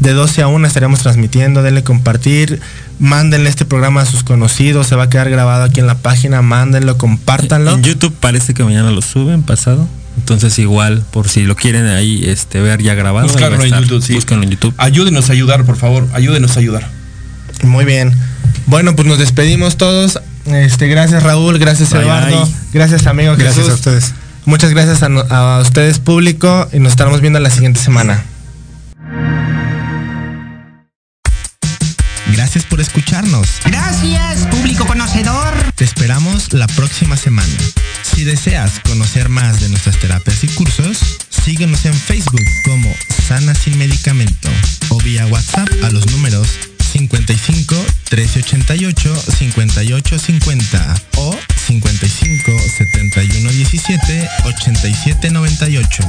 [0.00, 1.62] De 12 a 1 estaremos transmitiendo.
[1.62, 2.60] Denle compartir.
[2.98, 4.86] Mándenle este programa a sus conocidos.
[4.86, 6.42] Se va a quedar grabado aquí en la página.
[6.42, 7.72] Mándenlo, compártanlo.
[7.72, 9.88] En YouTube parece que mañana lo suben, pasado.
[10.18, 13.26] Entonces igual, por si lo quieren ahí este, ver ya grabado.
[13.26, 14.18] Búsquenlo en YouTube, sí.
[14.30, 14.74] en YouTube.
[14.76, 16.06] Ayúdenos a ayudar, por favor.
[16.12, 16.88] Ayúdenos a ayudar.
[17.62, 18.12] Muy bien.
[18.66, 20.20] Bueno, pues nos despedimos todos.
[20.46, 24.12] Este, gracias Raúl, gracias Eduardo, gracias amigo Gracias a ustedes.
[24.46, 28.24] Muchas gracias a, ustedes público y nos estaremos viendo la siguiente semana.
[32.32, 33.48] Gracias por escucharnos.
[33.64, 35.54] Gracias, público conocedor.
[35.76, 37.52] Te esperamos la próxima semana.
[38.02, 40.98] Si deseas conocer más de nuestras terapias y cursos,
[41.30, 42.92] síguenos en Facebook como
[43.26, 44.48] Sana Sin Medicamento
[44.90, 46.48] o vía WhatsApp a los números
[46.92, 47.74] 55
[48.10, 51.36] 1388 5850 o
[51.66, 56.04] 55 71 17 87 98.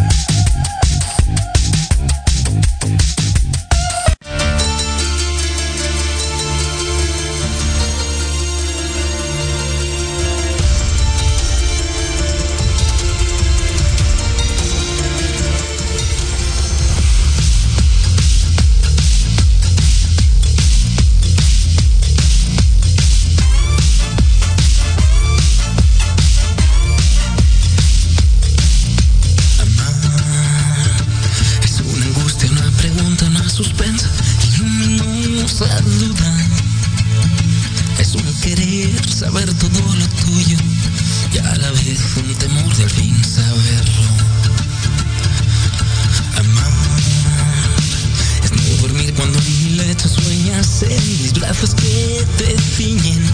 [52.38, 53.25] Te ciñen